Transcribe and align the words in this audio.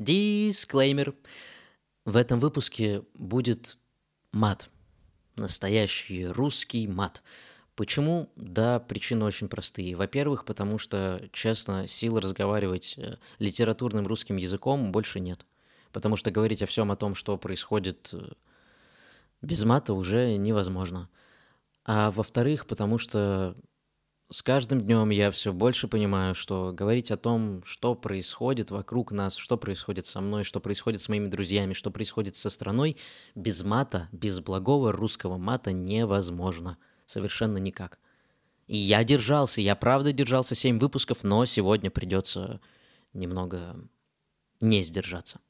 Дисклеймер. 0.00 1.14
В 2.06 2.16
этом 2.16 2.40
выпуске 2.40 3.02
будет 3.14 3.76
мат. 4.32 4.70
Настоящий 5.36 6.26
русский 6.26 6.88
мат. 6.88 7.22
Почему? 7.76 8.32
Да, 8.34 8.80
причины 8.80 9.26
очень 9.26 9.48
простые. 9.50 9.94
Во-первых, 9.96 10.46
потому 10.46 10.78
что, 10.78 11.28
честно, 11.32 11.86
силы 11.86 12.22
разговаривать 12.22 12.94
э, 12.96 13.16
литературным 13.38 14.06
русским 14.06 14.36
языком 14.36 14.90
больше 14.90 15.20
нет. 15.20 15.44
Потому 15.92 16.16
что 16.16 16.30
говорить 16.30 16.62
о 16.62 16.66
всем 16.66 16.90
о 16.90 16.96
том, 16.96 17.14
что 17.14 17.36
происходит 17.36 18.08
э, 18.14 18.32
без 19.42 19.64
мата, 19.64 19.92
уже 19.92 20.36
невозможно. 20.36 21.10
А 21.84 22.10
во-вторых, 22.10 22.66
потому 22.66 22.96
что 22.96 23.54
с 24.30 24.42
каждым 24.42 24.80
днем 24.80 25.10
я 25.10 25.32
все 25.32 25.52
больше 25.52 25.88
понимаю, 25.88 26.36
что 26.36 26.72
говорить 26.72 27.10
о 27.10 27.16
том, 27.16 27.64
что 27.64 27.96
происходит 27.96 28.70
вокруг 28.70 29.10
нас, 29.10 29.34
что 29.34 29.56
происходит 29.56 30.06
со 30.06 30.20
мной, 30.20 30.44
что 30.44 30.60
происходит 30.60 31.00
с 31.00 31.08
моими 31.08 31.26
друзьями, 31.26 31.72
что 31.72 31.90
происходит 31.90 32.36
со 32.36 32.48
страной, 32.48 32.96
без 33.34 33.64
мата, 33.64 34.08
без 34.12 34.38
благого 34.38 34.92
русского 34.92 35.36
мата 35.36 35.72
невозможно. 35.72 36.78
Совершенно 37.06 37.58
никак. 37.58 37.98
И 38.68 38.76
я 38.76 39.02
держался, 39.02 39.60
я 39.60 39.74
правда 39.74 40.12
держался 40.12 40.54
7 40.54 40.78
выпусков, 40.78 41.24
но 41.24 41.44
сегодня 41.44 41.90
придется 41.90 42.60
немного 43.12 43.76
не 44.60 44.84
сдержаться. 44.84 45.40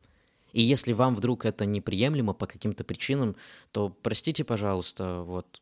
И 0.53 0.63
если 0.63 0.95
вам 0.95 1.15
вдруг 1.15 1.45
это 1.45 1.67
неприемлемо 1.67 2.33
по 2.33 2.47
каким-то 2.47 2.83
причинам, 2.83 3.37
то 3.73 3.91
простите, 3.91 4.43
пожалуйста, 4.43 5.21
вот 5.21 5.61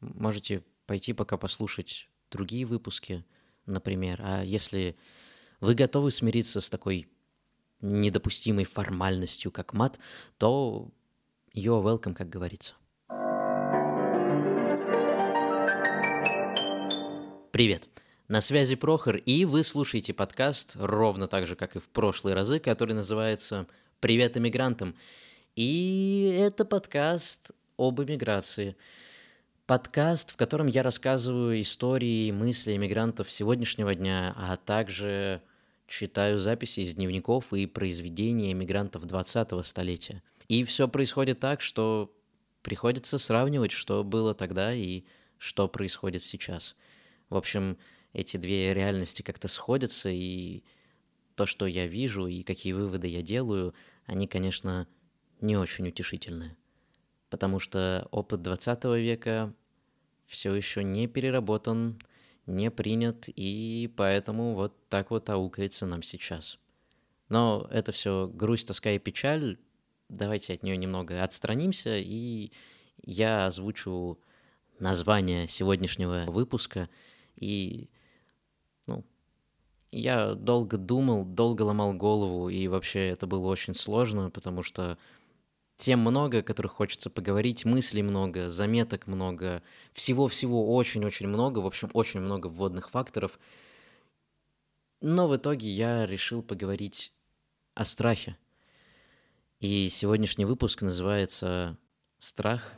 можете 0.00 0.62
пойти 0.84 1.14
пока 1.14 1.38
послушать 1.38 2.08
другие 2.30 2.64
выпуски, 2.64 3.24
например. 3.66 4.20
А 4.22 4.42
если 4.42 4.96
вы 5.60 5.74
готовы 5.74 6.10
смириться 6.10 6.60
с 6.60 6.70
такой 6.70 7.08
недопустимой 7.80 8.64
формальностью, 8.64 9.50
как 9.50 9.72
мат, 9.72 9.98
то 10.36 10.90
you're 11.54 11.82
welcome, 11.82 12.14
как 12.14 12.28
говорится. 12.28 12.74
Привет! 17.50 17.88
На 18.28 18.42
связи 18.42 18.74
Прохор, 18.76 19.16
и 19.16 19.46
вы 19.46 19.62
слушаете 19.64 20.12
подкаст 20.12 20.76
ровно 20.78 21.28
так 21.28 21.46
же, 21.46 21.56
как 21.56 21.76
и 21.76 21.78
в 21.78 21.88
прошлые 21.88 22.34
разы, 22.34 22.58
который 22.58 22.94
называется 22.94 23.66
«Привет 24.00 24.36
иммигрантам». 24.36 24.94
И 25.56 26.36
это 26.38 26.66
подкаст 26.66 27.52
об 27.78 28.02
иммиграции– 28.02 28.76
подкаст, 29.68 30.30
в 30.30 30.36
котором 30.36 30.66
я 30.66 30.82
рассказываю 30.82 31.60
истории 31.60 32.28
и 32.28 32.32
мысли 32.32 32.74
иммигрантов 32.74 33.30
сегодняшнего 33.30 33.94
дня, 33.94 34.32
а 34.34 34.56
также 34.56 35.42
читаю 35.86 36.38
записи 36.38 36.80
из 36.80 36.94
дневников 36.94 37.52
и 37.52 37.66
произведений 37.66 38.52
иммигрантов 38.52 39.04
20-го 39.04 39.62
столетия. 39.62 40.22
И 40.48 40.64
все 40.64 40.88
происходит 40.88 41.40
так, 41.40 41.60
что 41.60 42.10
приходится 42.62 43.18
сравнивать, 43.18 43.70
что 43.70 44.04
было 44.04 44.34
тогда 44.34 44.72
и 44.72 45.04
что 45.36 45.68
происходит 45.68 46.22
сейчас. 46.22 46.74
В 47.28 47.36
общем, 47.36 47.76
эти 48.14 48.38
две 48.38 48.72
реальности 48.72 49.20
как-то 49.20 49.48
сходятся, 49.48 50.08
и 50.08 50.64
то, 51.34 51.44
что 51.44 51.66
я 51.66 51.86
вижу, 51.86 52.26
и 52.26 52.42
какие 52.42 52.72
выводы 52.72 53.06
я 53.08 53.20
делаю, 53.20 53.74
они, 54.06 54.26
конечно, 54.28 54.88
не 55.42 55.58
очень 55.58 55.88
утешительные 55.88 56.56
потому 57.30 57.58
что 57.58 58.08
опыт 58.10 58.42
20 58.42 58.84
века 58.84 59.54
все 60.28 60.54
еще 60.54 60.84
не 60.84 61.08
переработан, 61.08 61.98
не 62.46 62.70
принят, 62.70 63.24
и 63.28 63.92
поэтому 63.96 64.54
вот 64.54 64.74
так 64.88 65.10
вот 65.10 65.28
аукается 65.30 65.86
нам 65.86 66.02
сейчас. 66.02 66.58
Но 67.28 67.66
это 67.70 67.92
все 67.92 68.28
грусть, 68.28 68.68
тоска 68.68 68.90
и 68.92 68.98
печаль. 68.98 69.58
Давайте 70.08 70.54
от 70.54 70.62
нее 70.62 70.76
немного 70.76 71.22
отстранимся, 71.22 71.96
и 71.96 72.52
я 73.02 73.46
озвучу 73.46 74.18
название 74.78 75.48
сегодняшнего 75.48 76.24
выпуска. 76.28 76.88
И, 77.36 77.88
ну, 78.86 79.04
я 79.90 80.34
долго 80.34 80.76
думал, 80.76 81.24
долго 81.24 81.62
ломал 81.62 81.94
голову, 81.94 82.48
и 82.48 82.68
вообще 82.68 83.08
это 83.08 83.26
было 83.26 83.46
очень 83.48 83.74
сложно, 83.74 84.30
потому 84.30 84.62
что 84.62 84.98
тем 85.78 86.00
много, 86.00 86.38
о 86.38 86.42
которых 86.42 86.72
хочется 86.72 87.08
поговорить, 87.08 87.64
мыслей 87.64 88.02
много, 88.02 88.50
заметок 88.50 89.06
много, 89.06 89.62
всего-всего 89.92 90.74
очень-очень 90.74 91.28
много, 91.28 91.60
в 91.60 91.66
общем, 91.66 91.88
очень 91.92 92.20
много 92.20 92.48
вводных 92.48 92.90
факторов. 92.90 93.38
Но 95.00 95.28
в 95.28 95.36
итоге 95.36 95.68
я 95.68 96.04
решил 96.04 96.42
поговорить 96.42 97.12
о 97.74 97.84
страхе. 97.84 98.36
И 99.60 99.88
сегодняшний 99.88 100.44
выпуск 100.44 100.82
называется 100.82 101.78
«Страх 102.18 102.72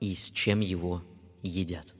и 0.00 0.14
с 0.14 0.30
чем 0.30 0.60
его 0.60 1.02
едят». 1.42 1.94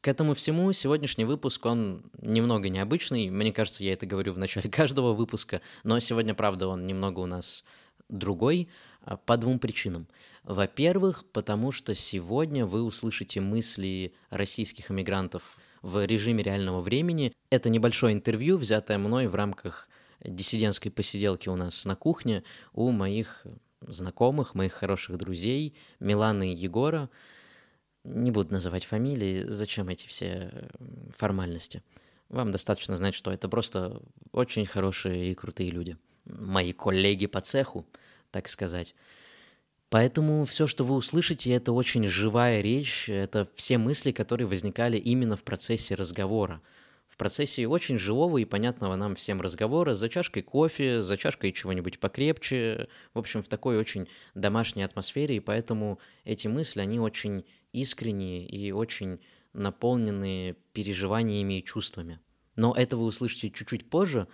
К 0.00 0.06
этому 0.06 0.34
всему 0.34 0.72
сегодняшний 0.72 1.24
выпуск, 1.24 1.66
он 1.66 2.12
немного 2.22 2.68
необычный. 2.68 3.28
Мне 3.28 3.52
кажется, 3.52 3.82
я 3.82 3.94
это 3.94 4.06
говорю 4.06 4.32
в 4.34 4.38
начале 4.38 4.70
каждого 4.70 5.14
выпуска, 5.14 5.62
но 5.82 5.98
сегодня, 5.98 6.34
правда, 6.34 6.68
он 6.68 6.86
немного 6.86 7.18
у 7.18 7.26
нас 7.26 7.64
другой– 8.08 8.68
по 9.16 9.36
двум 9.36 9.58
причинам. 9.58 10.06
Во-первых, 10.44 11.24
потому 11.32 11.72
что 11.72 11.94
сегодня 11.94 12.66
вы 12.66 12.82
услышите 12.82 13.40
мысли 13.40 14.14
российских 14.30 14.90
иммигрантов 14.90 15.58
в 15.82 16.04
режиме 16.04 16.42
реального 16.42 16.80
времени. 16.80 17.32
Это 17.50 17.70
небольшое 17.70 18.14
интервью, 18.14 18.56
взятое 18.56 18.98
мной 18.98 19.26
в 19.26 19.34
рамках 19.34 19.88
диссидентской 20.24 20.90
посиделки 20.90 21.48
у 21.48 21.56
нас 21.56 21.84
на 21.84 21.96
кухне 21.96 22.42
у 22.72 22.90
моих 22.90 23.46
знакомых, 23.80 24.54
моих 24.54 24.72
хороших 24.72 25.16
друзей 25.16 25.76
Миланы 26.00 26.52
и 26.52 26.56
Егора. 26.56 27.08
Не 28.04 28.30
буду 28.30 28.52
называть 28.52 28.84
фамилии, 28.84 29.44
зачем 29.46 29.88
эти 29.88 30.06
все 30.06 30.68
формальности. 31.10 31.82
Вам 32.28 32.52
достаточно 32.52 32.96
знать, 32.96 33.14
что 33.14 33.30
это 33.30 33.48
просто 33.48 34.02
очень 34.32 34.66
хорошие 34.66 35.30
и 35.30 35.34
крутые 35.34 35.70
люди. 35.70 35.96
Мои 36.24 36.72
коллеги 36.72 37.26
по 37.26 37.40
цеху– 37.40 37.86
так 38.30 38.48
сказать. 38.48 38.94
Поэтому 39.90 40.44
все, 40.44 40.66
что 40.66 40.84
вы 40.84 40.94
услышите, 40.94 41.50
это 41.52 41.72
очень 41.72 42.06
живая 42.06 42.60
речь, 42.60 43.08
это 43.08 43.48
все 43.54 43.78
мысли, 43.78 44.12
которые 44.12 44.46
возникали 44.46 44.98
именно 44.98 45.36
в 45.36 45.42
процессе 45.42 45.94
разговора. 45.94 46.60
В 47.06 47.16
процессе 47.16 47.66
очень 47.66 47.96
живого 47.98 48.36
и 48.36 48.44
понятного 48.44 48.94
нам 48.96 49.14
всем 49.14 49.40
разговора, 49.40 49.94
за 49.94 50.10
чашкой 50.10 50.42
кофе, 50.42 51.00
за 51.00 51.16
чашкой 51.16 51.52
чего-нибудь 51.52 52.00
покрепче, 52.00 52.88
в 53.14 53.18
общем, 53.18 53.42
в 53.42 53.48
такой 53.48 53.78
очень 53.78 54.08
домашней 54.34 54.82
атмосфере, 54.82 55.36
и 55.36 55.40
поэтому 55.40 55.98
эти 56.24 56.48
мысли, 56.48 56.80
они 56.80 57.00
очень 57.00 57.46
искренние 57.72 58.46
и 58.46 58.72
очень 58.72 59.20
наполнены 59.54 60.56
переживаниями 60.74 61.58
и 61.58 61.64
чувствами. 61.64 62.20
Но 62.56 62.74
это 62.74 62.98
вы 62.98 63.04
услышите 63.04 63.50
чуть-чуть 63.50 63.88
позже, 63.88 64.28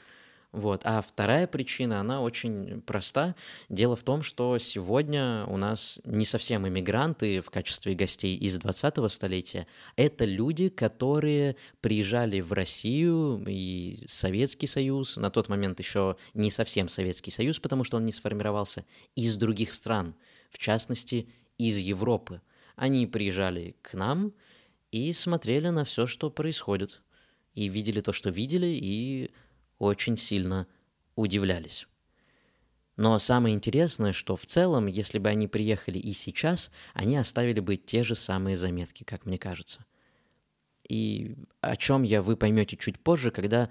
вот. 0.55 0.83
А 0.85 1.01
вторая 1.01 1.49
причина, 1.49 1.99
она 1.99 2.23
очень 2.23 2.81
проста. 2.83 3.35
Дело 3.69 3.97
в 3.97 4.05
том, 4.05 4.23
что 4.23 4.57
сегодня 4.59 5.45
у 5.49 5.57
нас 5.57 5.99
не 6.05 6.25
совсем 6.25 6.67
иммигранты 6.69 7.41
в 7.41 7.51
качестве 7.51 7.97
гостей 7.97 8.37
из 8.37 8.61
20-го 8.61 9.09
столетия. 9.09 9.67
Это 9.97 10.25
люди, 10.25 10.69
которые 10.69 11.57
приезжали 11.81 12.41
в 12.41 12.53
Россию 12.53 13.45
и 13.49 14.05
Советский 14.07 14.69
Союз, 14.69 15.17
на 15.17 15.29
тот 15.29 15.49
момент 15.49 15.81
еще 15.81 16.17
не 16.35 16.53
совсем 16.53 16.89
Советский 16.89 17.33
Союз, 17.33 17.59
потому 17.59 17.83
что 17.83 17.97
он 17.97 18.05
не 18.05 18.13
сформировался, 18.13 18.85
из 19.17 19.37
других 19.37 19.73
стран, 19.73 20.15
в 20.51 20.59
частности, 20.59 21.29
из 21.59 21.79
Европы. 21.79 22.41
Они 22.77 23.09
приезжали 23.09 23.75
к 23.83 23.95
нам 23.95 24.33
и 24.93 25.13
смотрели 25.13 25.71
на 25.71 25.85
все, 25.85 26.07
что 26.07 26.31
происходит. 26.31 27.03
И 27.55 27.69
видели 27.69 28.01
то, 28.01 28.13
что 28.13 28.31
видели, 28.31 28.79
и 28.81 29.33
очень 29.79 30.17
сильно 30.17 30.67
удивлялись. 31.17 31.87
Но 32.97 33.19
самое 33.19 33.55
интересное, 33.55 34.13
что 34.13 34.37
в 34.37 34.47
целом, 34.47 34.87
если 34.87 35.19
бы 35.19 35.29
они 35.29 35.49
приехали 35.49 35.99
и 35.99 36.13
сейчас, 36.13 36.71
они 36.93 37.17
оставили 37.17 37.61
бы 37.61 37.77
те 37.77 38.05
же 38.05 38.15
самые 38.15 38.55
заметки, 38.55 39.03
как 39.03 39.27
мне 39.27 39.37
кажется. 39.37 39.85
И 40.89 41.35
о 41.61 41.77
чем 41.77 42.03
я 42.03 42.23
вы 42.23 42.37
поймете 42.37 42.77
чуть 42.77 43.01
позже, 43.01 43.31
когда 43.31 43.71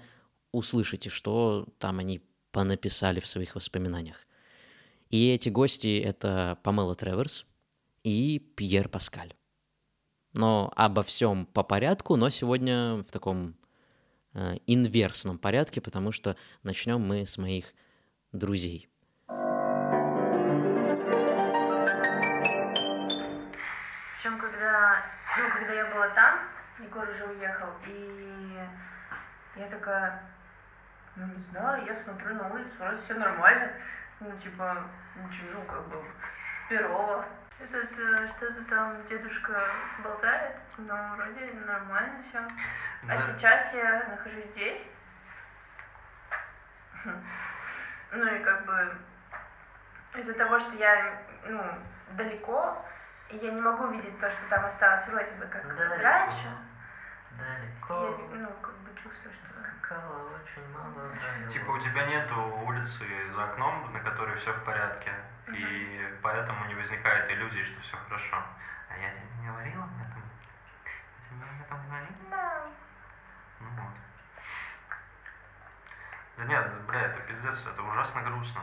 услышите, 0.52 1.08
что 1.08 1.66
там 1.78 2.00
они 2.00 2.20
понаписали 2.50 3.20
в 3.20 3.26
своих 3.26 3.54
воспоминаниях. 3.54 4.26
И 5.08 5.28
эти 5.28 5.48
гости— 5.48 5.98
это 6.04 6.58
Памела 6.62 6.94
Треверс 6.94 7.46
и 8.02 8.38
Пьер 8.38 8.88
Паскаль. 8.88 9.34
Но 10.32 10.72
обо 10.76 11.02
всем 11.02 11.46
по 11.46 11.62
порядку, 11.62 12.16
но 12.16 12.28
сегодня 12.30 12.96
в 12.96 13.12
таком 13.12 13.56
инверсном 14.66 15.38
порядке, 15.38 15.80
потому 15.80 16.12
что 16.12 16.36
начнем 16.62 17.00
мы 17.00 17.24
с 17.26 17.38
моих 17.38 17.72
друзей. 18.32 18.88
Причем, 24.16 24.38
когда, 24.40 25.04
ну, 25.38 25.50
когда 25.58 25.72
я 25.74 25.86
была 25.94 26.08
там, 26.10 26.40
Егор 26.80 27.08
уже 27.08 27.24
уехал, 27.26 27.68
и 27.86 28.58
я 29.56 29.68
такая, 29.68 30.22
ну 31.16 31.26
не 31.26 31.44
знаю, 31.50 31.86
я 31.86 32.02
смотрю 32.02 32.34
на 32.34 32.52
улицу, 32.52 32.70
вроде 32.78 33.02
все 33.04 33.14
нормально. 33.14 33.72
ну, 34.20 34.30
типа, 34.42 34.84
ну, 35.16 35.62
как 35.66 35.88
бы, 35.88 36.02
Перова. 36.68 37.24
Этот, 37.60 37.98
э, 37.98 38.28
что-то 38.36 38.64
там 38.64 39.06
дедушка 39.08 39.66
болтает, 40.02 40.56
но 40.78 41.14
вроде 41.16 41.52
нормально 41.66 42.22
все. 42.28 42.38
А 42.38 43.06
Да. 43.06 43.38
сейчас 43.38 43.72
я 43.74 44.04
нахожусь 44.10 44.50
здесь. 44.52 44.82
Ну 48.16 48.24
и 48.32 48.38
как 48.44 48.64
бы 48.64 48.96
из-за 50.14 50.34
того, 50.34 50.60
что 50.60 50.72
я 50.76 51.18
ну, 51.46 51.62
далеко, 52.12 52.84
и 53.30 53.36
я 53.38 53.50
не 53.50 53.60
могу 53.60 53.88
видеть 53.88 54.20
то, 54.20 54.30
что 54.30 54.38
там 54.50 54.64
осталось 54.66 55.06
вроде 55.08 55.32
бы 55.32 55.46
как 55.46 55.64
раньше. 56.00 56.48
Далеко. 57.32 58.16
Я 58.32 58.38
ну, 58.38 58.48
как 58.62 58.74
бы 58.78 58.90
чувствую, 59.02 59.34
что 59.34 59.60
Скакала 59.60 60.30
очень 60.36 60.68
молодая. 60.70 61.48
Типа 61.48 61.70
у 61.72 61.78
тебя 61.80 62.06
нету 62.06 62.40
улицы 62.64 63.04
за 63.32 63.44
окном, 63.44 63.92
на 63.92 63.98
которой 64.00 64.36
все 64.36 64.52
в 64.52 64.64
порядке, 64.64 65.12
и 65.48 66.18
поэтому 66.22 66.64
не 66.66 66.74
возникает 66.74 67.30
иллюзии, 67.30 67.64
что 67.64 67.80
все 67.80 67.96
хорошо. 68.08 68.42
А 68.88 68.96
я 68.96 69.10
тебе 69.10 69.26
не 69.40 69.48
говорил 69.48 69.82
об 69.82 69.90
этом? 70.00 70.22
Я 70.84 71.36
тебе 71.36 71.50
об 71.50 71.60
этом 71.60 71.86
говорил? 71.86 72.14
да. 72.30 72.62
Ну 73.60 73.68
вот. 73.70 73.94
Да 76.36 76.44
нет, 76.44 76.72
бля, 76.86 77.00
это 77.02 77.20
пиздец, 77.20 77.64
это 77.66 77.82
ужасно 77.82 78.22
грустно. 78.22 78.62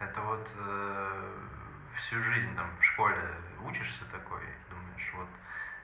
Это 0.00 0.20
вот 0.20 0.50
э, 0.56 1.38
всю 1.96 2.22
жизнь 2.22 2.54
там 2.56 2.68
в 2.78 2.84
школе 2.84 3.16
учишься 3.64 4.04
такой, 4.06 4.42
думаешь, 4.68 5.12
вот 5.14 5.28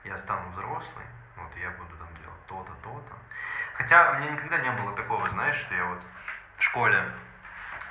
я 0.03 0.17
стану 0.17 0.49
взрослый, 0.51 1.05
вот 1.37 1.55
я 1.55 1.71
буду 1.71 1.95
там 1.97 2.07
делать 2.21 2.45
то-то, 2.47 2.73
то-то. 2.83 3.15
Хотя 3.75 4.11
у 4.11 4.15
меня 4.15 4.31
никогда 4.31 4.57
не 4.59 4.71
было 4.71 4.93
такого, 4.95 5.29
знаешь, 5.29 5.55
что 5.55 5.73
я 5.73 5.85
вот 5.85 6.01
в 6.57 6.63
школе 6.63 7.03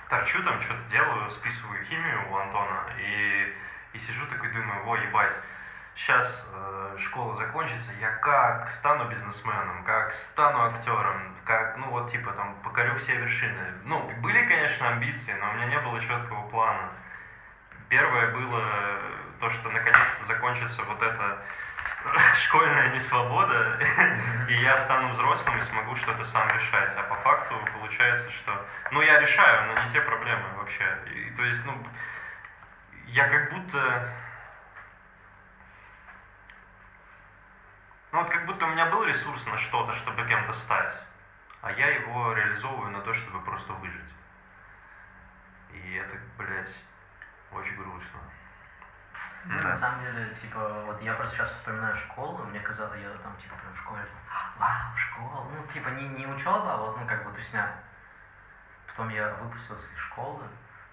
торчу 0.09 0.43
там, 0.43 0.61
что-то 0.61 0.83
делаю, 0.91 1.31
списываю 1.33 1.85
химию 1.85 2.31
у 2.31 2.37
Антона, 2.37 2.85
и, 3.01 3.55
и 3.93 3.99
сижу 3.99 4.27
такой, 4.27 4.51
думаю, 4.51 4.87
о, 4.87 4.97
ебать, 4.97 5.35
сейчас 5.95 6.45
школа 6.99 7.37
закончится, 7.37 7.91
я 8.01 8.11
как 8.17 8.71
стану 8.71 9.09
бизнесменом, 9.11 9.85
как 9.85 10.13
стану 10.13 10.65
актером, 10.65 11.35
как, 11.45 11.77
ну 11.77 11.91
вот 11.91 12.11
типа 12.11 12.33
там 12.33 12.55
покорю 12.63 12.97
все 12.99 13.17
вершины. 13.17 13.73
Ну, 13.85 14.11
были, 14.21 14.45
конечно, 14.47 14.89
амбиции, 14.89 15.33
но 15.33 15.51
у 15.51 15.55
меня 15.55 15.67
не 15.67 15.79
было 15.81 16.01
четкого 16.01 16.49
плана. 16.49 16.91
Первое 17.89 18.33
было 18.33 18.63
то, 19.41 19.51
что 19.51 19.71
наконец-то 19.71 20.27
закончится 20.27 20.83
вот 20.83 21.03
эта 21.03 21.43
школьная 22.35 22.95
несвобода, 22.95 23.79
и 24.49 24.55
я 24.55 24.77
стану 24.79 25.11
взрослым 25.11 25.59
и 25.59 25.63
смогу 25.63 25.97
что-то 25.97 26.25
сам 26.25 26.49
решать. 26.49 26.95
А 26.97 27.03
по 27.05 27.17
факту 27.17 27.55
получается, 27.73 28.31
что... 28.31 28.67
Ну, 28.91 29.03
я 29.03 29.21
решаю, 29.21 29.67
но 29.67 29.83
не 29.83 29.91
те 29.91 30.01
проблемы 30.01 30.49
вообще. 30.57 30.99
И, 31.15 31.31
то 31.31 31.45
есть, 31.45 31.65
ну, 31.65 31.87
я 33.07 33.29
как 33.29 33.53
будто... 33.53 34.13
Ну, 38.13 38.21
вот 38.21 38.31
как 38.31 38.47
будто 38.47 38.65
у 38.65 38.71
меня 38.71 38.87
был 38.87 39.05
ресурс 39.05 39.45
на 39.47 39.59
что-то, 39.59 39.95
чтобы 39.97 40.27
кем-то 40.27 40.55
стать, 40.55 40.95
а 41.61 41.73
я 41.73 41.89
его 41.89 42.33
реализовываю 42.33 42.91
на 42.91 43.01
то, 43.03 43.13
чтобы 43.13 43.41
просто 43.43 43.73
выжить. 43.75 44.15
И 45.73 45.95
это, 45.95 46.17
блядь, 46.39 46.75
очень 47.53 47.77
грустно. 47.77 48.21
Ну, 49.45 49.63
Да. 49.63 49.69
на 49.69 49.79
самом 49.79 50.01
деле, 50.03 50.35
типа, 50.41 50.83
вот 50.87 51.01
я 51.01 51.15
просто 51.15 51.37
сейчас 51.37 51.51
вспоминаю 51.53 51.97
школу, 51.97 52.45
мне 52.45 52.61
казалось, 52.61 52.99
я 53.01 53.11
там, 53.23 53.37
типа, 53.37 53.57
прям 53.57 53.73
в 53.73 53.79
школе, 53.79 54.03
вау, 54.59 54.97
школа, 54.97 55.47
ну, 55.51 55.67
типа, 55.73 55.89
не, 55.91 56.09
не 56.09 56.27
учеба, 56.27 56.75
а 56.75 56.77
вот, 56.77 56.99
ну, 56.99 57.07
как 57.07 57.25
бы 57.25 57.33
тусня. 57.33 57.73
Потом 58.89 59.09
я 59.11 59.29
выпустился 59.35 59.87
из 59.87 59.99
школы, 60.01 60.45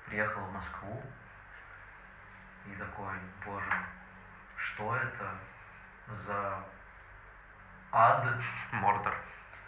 приехал 0.06 0.42
в 0.42 0.54
Москву, 0.54 1.04
и 2.68 2.76
такой, 2.76 3.14
боже, 3.46 3.74
что 4.58 4.96
это 4.96 5.32
за 6.26 6.60
ад, 7.92 8.26
Мордор. 8.72 9.16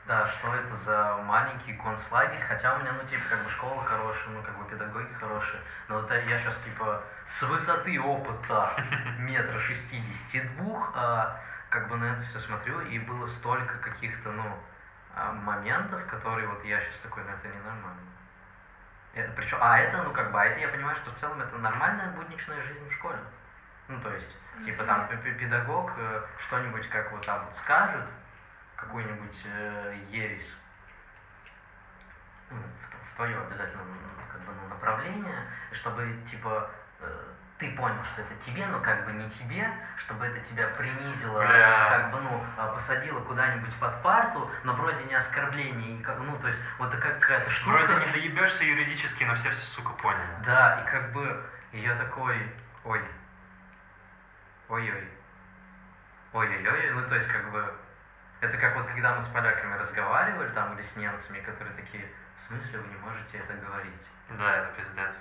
Да, 0.07 0.27
что 0.27 0.54
это 0.56 0.75
за 0.77 1.18
маленький 1.24 1.74
концлагерь, 1.74 2.42
хотя 2.48 2.75
у 2.75 2.80
меня, 2.80 2.94
ну, 2.94 3.07
типа, 3.07 3.24
как 3.30 3.44
бы 3.44 3.50
школа 3.51 3.83
хорошая, 3.83 4.30
ну, 4.30 4.42
как 4.42 4.57
бы 4.57 4.63
педагоги 4.69 5.12
хорошие, 5.19 5.62
но 5.89 5.95
вот 6.00 6.09
я 6.09 6.39
сейчас, 6.39 6.56
типа, 6.63 7.04
с 7.27 7.42
высоты 7.44 8.00
опыта 8.00 8.71
метра 9.19 9.59
шестидесяти 9.59 10.42
двух, 10.56 10.92
а, 10.95 11.39
как 11.69 11.89
бы 11.89 11.98
на 11.98 12.06
это 12.06 12.21
все 12.24 12.39
смотрю, 12.39 12.80
и 12.81 13.00
было 13.00 13.27
столько 13.27 13.77
каких-то, 13.80 14.31
ну, 14.31 14.57
а, 15.13 15.33
моментов, 15.33 16.06
которые 16.07 16.48
вот 16.48 16.63
я 16.63 16.80
сейчас 16.80 17.00
такой, 17.04 17.24
ну, 17.24 17.31
это 17.31 17.48
ненормально. 17.50 18.01
Это, 19.13 19.31
причем, 19.36 19.57
а 19.59 19.80
это, 19.80 20.04
ну, 20.04 20.12
как 20.12 20.31
бы, 20.31 20.42
а 20.42 20.45
это 20.45 20.59
я 20.59 20.69
понимаю, 20.69 20.95
что 20.98 21.12
в 21.12 21.15
целом 21.19 21.42
это 21.42 21.57
нормальная 21.57 22.07
будничная 22.12 22.62
жизнь 22.63 22.88
в 22.89 22.94
школе. 22.94 23.18
Ну, 23.89 24.00
то 24.01 24.13
есть, 24.13 24.30
типа, 24.65 24.83
там, 24.86 25.07
пе- 25.07 25.18
пе- 25.18 25.31
педагог 25.33 25.92
э, 25.98 26.21
что-нибудь 26.48 26.88
как 26.89 27.12
вот 27.12 27.25
там 27.25 27.44
вот 27.45 27.56
скажет, 27.57 28.06
какую-нибудь 28.77 29.41
э, 29.45 29.95
ересь, 30.09 30.47
ну, 32.50 32.57
в, 32.57 33.15
твое 33.15 33.38
обязательно 33.38 33.83
как 34.31 34.41
бы, 34.41 34.53
ну, 34.53 34.68
направление, 34.69 35.35
чтобы 35.74 36.07
типа 36.29 36.69
э, 37.01 37.24
ты 37.57 37.75
понял, 37.75 38.03
что 38.13 38.21
это 38.21 38.35
тебе, 38.45 38.65
но 38.68 38.79
как 38.79 39.06
бы 39.06 39.12
не 39.12 39.29
тебе, 39.31 39.69
чтобы 39.97 40.25
это 40.27 40.39
тебя 40.47 40.68
принизило, 40.77 41.39
Бля. 41.39 41.88
как 41.89 42.12
бы, 42.12 42.21
ну, 42.21 42.45
а, 42.56 42.68
посадило 42.75 43.19
куда-нибудь 43.21 43.74
под 43.79 44.01
парту, 44.03 44.50
но 44.63 44.74
вроде 44.74 45.03
не 45.06 45.15
оскорбление, 45.15 45.97
и 46.00 46.03
как- 46.03 46.19
ну, 46.19 46.38
то 46.38 46.47
есть, 46.47 46.59
вот 46.77 46.94
это 46.94 47.01
какая-то 47.01 47.50
штука. 47.50 47.71
Вроде 47.77 48.06
не 48.06 48.12
доебешься 48.13 48.63
юридически, 48.63 49.23
но 49.23 49.35
все 49.35 49.50
все, 49.50 49.63
сука, 49.71 49.91
поняли. 49.94 50.30
Да, 50.45 50.81
и 50.85 50.91
как 50.91 51.12
бы 51.13 51.44
и 51.71 51.80
я 51.80 51.95
такой, 51.95 52.38
ой, 52.85 53.01
ой-ой, 54.69 55.09
ой-ой-ой, 56.33 56.91
ну 56.91 57.01
то 57.09 57.15
есть 57.15 57.27
как 57.27 57.51
бы, 57.51 57.73
это 58.42 58.57
как 58.57 58.75
вот 58.75 58.86
когда 58.88 59.16
мы 59.16 59.24
с 59.24 59.28
поляками 59.28 59.74
разговаривали 59.81 60.54
там 60.54 60.78
или 60.78 60.86
с 60.86 60.95
немцами, 60.95 61.39
которые 61.39 61.75
такие, 61.75 62.06
в 62.44 62.48
смысле 62.48 62.80
вы 62.80 62.88
не 62.89 62.98
можете 62.98 63.38
это 63.38 63.54
говорить? 63.66 63.94
Да, 64.38 64.57
это 64.57 64.69
пиздец. 64.78 65.16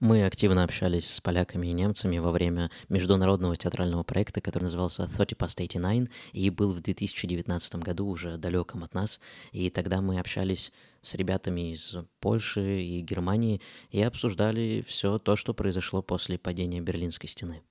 Мы 0.00 0.24
активно 0.24 0.64
общались 0.64 1.08
с 1.08 1.20
поляками 1.20 1.68
и 1.68 1.72
немцами 1.72 2.18
во 2.18 2.32
время 2.32 2.72
международного 2.88 3.54
театрального 3.56 4.02
проекта, 4.02 4.40
который 4.40 4.64
назывался 4.64 5.06
30 5.06 5.38
Past 5.38 5.60
89, 5.60 6.10
и 6.32 6.50
был 6.50 6.74
в 6.74 6.80
2019 6.80 7.76
году, 7.76 8.08
уже 8.08 8.36
далеком 8.36 8.82
от 8.82 8.94
нас. 8.94 9.20
И 9.52 9.70
тогда 9.70 10.00
мы 10.00 10.18
общались 10.18 10.72
с 11.02 11.14
ребятами 11.14 11.72
из 11.72 11.96
Польши 12.18 12.82
и 12.82 13.00
Германии 13.00 13.60
и 13.90 14.02
обсуждали 14.02 14.84
все 14.88 15.18
то, 15.18 15.36
что 15.36 15.54
произошло 15.54 16.02
после 16.02 16.36
падения 16.36 16.80
Берлинской 16.80 17.28
стены 17.28 17.62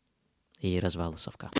и 0.61 0.79
развала 0.79 1.17
Совка. 1.17 1.51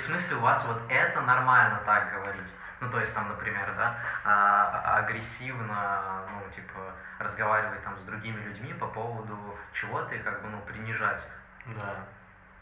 В 0.00 0.04
смысле 0.04 0.36
у 0.36 0.40
вас 0.40 0.64
вот 0.64 0.82
это 0.88 1.20
нормально 1.20 1.80
так 1.86 2.12
говорить? 2.12 2.50
Ну, 2.80 2.90
то 2.90 2.98
есть 3.00 3.12
там, 3.14 3.28
например, 3.28 3.72
да, 3.76 3.94
а, 4.24 4.98
агрессивно, 4.98 6.22
ну, 6.30 6.50
типа, 6.54 6.94
разговаривать 7.18 7.84
там 7.84 7.98
с 7.98 8.04
другими 8.04 8.40
людьми 8.42 8.72
по 8.72 8.86
поводу 8.86 9.58
чего-то 9.74 10.14
и 10.14 10.18
как 10.18 10.40
бы, 10.42 10.48
ну, 10.48 10.60
принижать 10.62 11.18
их. 11.66 11.76
Да. 11.76 11.94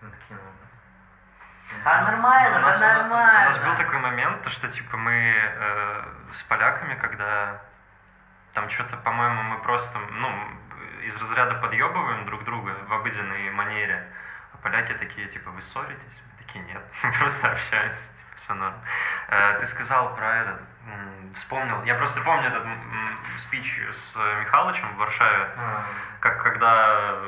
Ну, 0.01 0.11
такие, 0.11 0.39
ну, 0.39 0.51
а 1.85 2.03
нормально, 2.03 2.59
У 2.59 2.63
нас- 2.63 2.81
да 2.81 2.95
нормально. 3.03 3.51
У 3.51 3.53
нас 3.53 3.59
был 3.61 3.77
такой 3.77 3.99
момент, 3.99 4.43
то, 4.43 4.51
что 4.51 4.69
типа 4.69 4.97
мы 4.97 5.35
э, 5.37 6.03
с 6.33 6.43
поляками, 6.45 6.95
когда 6.95 7.61
там 8.55 8.69
что-то, 8.71 8.97
по-моему, 8.97 9.43
мы 9.43 9.59
просто, 9.59 9.99
ну, 9.99 10.29
из 11.03 11.17
разряда 11.17 11.55
подъебываем 11.57 12.25
друг 12.27 12.43
друга 12.45 12.75
в 12.89 12.93
обыденной 12.93 13.51
манере, 13.51 14.05
а 14.53 14.57
поляки 14.63 14.95
такие, 14.95 15.29
типа, 15.29 15.51
вы 15.51 15.63
ссоритесь? 15.63 16.23
Такие, 16.49 16.65
нет, 16.65 16.83
мы 17.03 17.13
просто 17.13 17.53
общаемся, 17.53 18.01
типа, 18.01 18.37
все 18.37 18.55
норм. 18.55 18.75
Э, 19.29 19.59
ты 19.61 19.67
сказал 19.67 20.17
про 20.17 20.37
этот, 20.37 20.61
вспомнил, 21.37 21.83
я 21.85 21.95
просто 21.95 22.21
помню 22.23 22.49
этот 22.49 22.67
спич 23.39 23.81
с 23.93 24.17
Михалычем 24.17 24.95
в 24.95 24.97
Варшаве, 24.97 25.51
А, 25.57 25.85
как 26.21 26.43
когда 26.43 27.19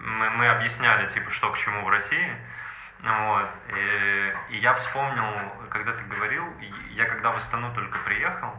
мы, 0.00 0.30
мы 0.30 0.48
объясняли, 0.48 1.08
типа, 1.08 1.30
что 1.30 1.52
к 1.52 1.58
чему 1.58 1.84
в 1.84 1.88
России. 1.88 2.36
Вот. 3.02 3.50
И, 3.76 4.34
и 4.50 4.56
я 4.58 4.74
вспомнил, 4.74 5.52
когда 5.70 5.92
ты 5.92 6.02
говорил, 6.04 6.44
я 6.90 7.04
когда 7.04 7.32
в 7.32 7.36
Астану 7.36 7.72
только 7.74 7.98
приехал, 8.00 8.58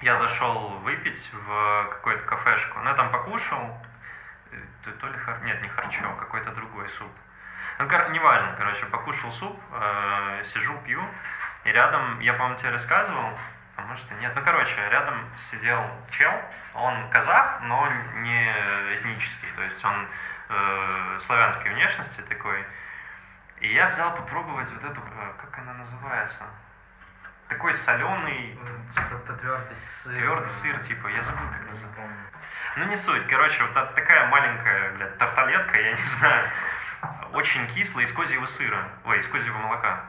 я 0.00 0.18
зашел 0.18 0.68
выпить 0.82 1.30
в 1.32 1.88
какую-то 1.92 2.24
кафешку. 2.24 2.80
Ну, 2.80 2.88
я 2.88 2.94
там 2.94 3.10
покушал, 3.10 3.80
э, 4.50 4.56
то, 4.84 4.90
то 4.92 5.06
ли 5.06 5.18
хар... 5.18 5.40
Нет, 5.44 5.62
не 5.62 5.68
харчо, 5.68 6.14
какой-то 6.18 6.50
другой 6.50 6.88
суп. 6.98 7.10
Ну, 7.78 7.88
кор... 7.88 8.10
неважно, 8.10 8.54
короче, 8.56 8.86
покушал 8.86 9.32
суп, 9.32 9.60
э, 9.72 10.44
сижу, 10.52 10.76
пью, 10.84 11.02
и 11.64 11.72
рядом, 11.72 12.20
я, 12.20 12.34
по-моему, 12.34 12.58
тебе 12.58 12.70
рассказывал, 12.70 13.38
может 13.88 14.10
и 14.12 14.14
нет, 14.16 14.32
ну, 14.34 14.42
короче, 14.42 14.76
рядом 14.90 15.26
сидел 15.50 15.82
чел, 16.10 16.32
он 16.74 17.10
казах, 17.10 17.60
но 17.62 17.88
не 18.22 18.52
этнический, 18.94 19.48
то 19.56 19.62
есть 19.62 19.84
он 19.84 20.08
э, 20.48 21.18
славянской 21.26 21.72
внешности 21.72 22.20
такой. 22.22 22.64
И 23.60 23.72
я 23.72 23.88
взял 23.88 24.14
попробовать 24.14 24.70
вот 24.70 24.84
эту, 24.84 25.00
э, 25.00 25.32
как 25.40 25.58
она 25.58 25.74
называется? 25.74 26.44
Такой 27.48 27.74
соленый, 27.74 28.58
твердый 28.94 29.76
сыр. 30.02 30.16
Твердый 30.16 30.50
сыр, 30.50 30.78
типа, 30.80 31.08
я 31.08 31.22
забыл, 31.22 31.46
как 31.50 31.70
называется. 31.70 31.94
Ну, 32.76 32.84
не 32.86 32.96
суть. 32.96 33.26
Короче, 33.28 33.62
вот 33.62 33.94
такая 33.94 34.26
маленькая, 34.28 34.92
блядь, 34.94 35.18
тарталетка, 35.18 35.80
я 35.80 35.92
не 35.92 36.06
знаю, 36.18 36.50
очень 37.32 37.66
кислая 37.68 38.04
из 38.04 38.12
козьего 38.12 38.46
сыра, 38.46 38.88
ой, 39.04 39.20
из 39.20 39.28
козьего 39.28 39.58
молока. 39.58 40.04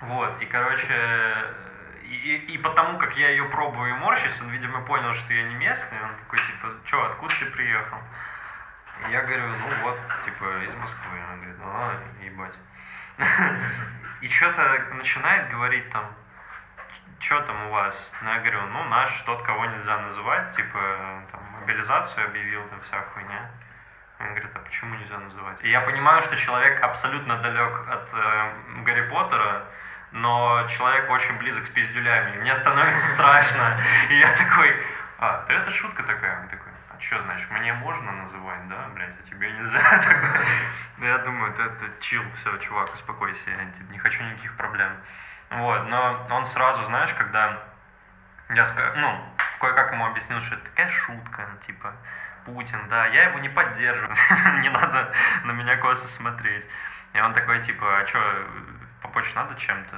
Вот, 0.00 0.40
и, 0.40 0.46
короче, 0.46 1.54
и, 2.02 2.36
и 2.36 2.58
потому 2.58 2.98
как 2.98 3.16
я 3.16 3.30
ее 3.30 3.44
пробую 3.46 3.90
и 3.90 3.98
морщусь, 3.98 4.40
он, 4.40 4.50
видимо, 4.50 4.82
понял, 4.82 5.14
что 5.14 5.32
я 5.32 5.42
не 5.44 5.54
местный, 5.54 6.02
он 6.02 6.16
такой, 6.16 6.38
типа, 6.38 6.68
что, 6.84 7.06
откуда 7.06 7.34
ты 7.38 7.46
приехал? 7.46 7.98
И 9.06 9.12
я 9.12 9.22
говорю, 9.22 9.48
ну 9.48 9.68
вот, 9.82 9.98
типа, 10.24 10.64
из 10.64 10.74
Москвы. 10.74 11.18
Он 11.30 11.36
говорит, 11.36 11.58
ну 11.58 11.66
ладно, 11.66 12.02
ебать. 12.22 12.54
И 14.22 14.28
что-то 14.28 14.86
начинает 14.94 15.50
говорить 15.50 15.90
там, 15.90 16.10
что 17.18 17.40
там 17.40 17.66
у 17.66 17.70
вас? 17.70 17.96
Ну, 18.22 18.30
я 18.30 18.38
говорю, 18.38 18.60
ну, 18.66 18.84
наш, 18.84 19.10
тот, 19.22 19.42
кого 19.42 19.66
нельзя 19.66 19.98
называть, 19.98 20.54
типа, 20.54 20.78
там, 21.32 21.40
мобилизацию 21.60 22.26
объявил, 22.26 22.62
там, 22.68 22.80
вся 22.82 23.02
хуйня. 23.14 23.50
Он 24.18 24.28
говорит, 24.28 24.50
а 24.54 24.58
почему 24.60 24.94
нельзя 24.94 25.18
называть? 25.18 25.62
И 25.62 25.70
я 25.70 25.80
понимаю, 25.80 26.22
что 26.22 26.36
человек 26.36 26.82
абсолютно 26.82 27.36
далек 27.38 27.88
от 27.88 28.08
э, 28.14 28.52
Гарри 28.84 29.10
Поттера, 29.10 29.64
но 30.12 30.66
человек 30.68 31.10
очень 31.10 31.36
близок 31.38 31.66
с 31.66 31.70
пиздюлями. 31.70 32.38
Мне 32.38 32.56
становится 32.56 33.06
страшно. 33.08 33.78
И 34.08 34.18
я 34.18 34.34
такой, 34.36 34.74
а, 35.18 35.44
да 35.48 35.54
это 35.54 35.70
шутка 35.70 36.02
такая. 36.02 36.40
Он 36.40 36.48
такой, 36.48 36.72
а 36.88 37.00
что 37.00 37.20
значит, 37.22 37.50
мне 37.50 37.74
можно 37.74 38.10
называть, 38.12 38.68
да, 38.68 38.88
блядь, 38.94 39.14
а 39.20 39.28
тебе 39.28 39.50
нельзя? 39.52 39.80
Я 40.98 41.18
думаю, 41.18 41.52
это 41.52 42.00
чил, 42.00 42.22
все, 42.36 42.56
чувак, 42.58 42.94
успокойся, 42.94 43.50
я 43.50 43.70
не 43.90 43.98
хочу 43.98 44.22
никаких 44.22 44.56
проблем. 44.56 44.92
Вот, 45.50 45.84
но 45.86 46.26
он 46.30 46.46
сразу, 46.46 46.84
знаешь, 46.84 47.12
когда 47.14 47.58
я, 48.50 48.92
ну, 48.96 49.20
кое-как 49.60 49.92
ему 49.92 50.06
объяснил, 50.06 50.40
что 50.42 50.54
это 50.54 50.64
такая 50.64 50.90
шутка, 50.90 51.48
типа, 51.66 51.92
Путин, 52.44 52.88
да, 52.88 53.06
я 53.06 53.30
его 53.30 53.38
не 53.40 53.48
поддерживаю, 53.48 54.14
не 54.62 54.68
надо 54.70 55.12
на 55.44 55.52
меня 55.52 55.76
косо 55.78 56.06
смотреть. 56.08 56.64
И 57.12 57.20
он 57.20 57.34
такой, 57.34 57.60
типа, 57.62 57.98
а 57.98 58.06
что, 58.06 58.46
помочь 59.02 59.32
надо 59.34 59.54
чем-то? 59.56 59.96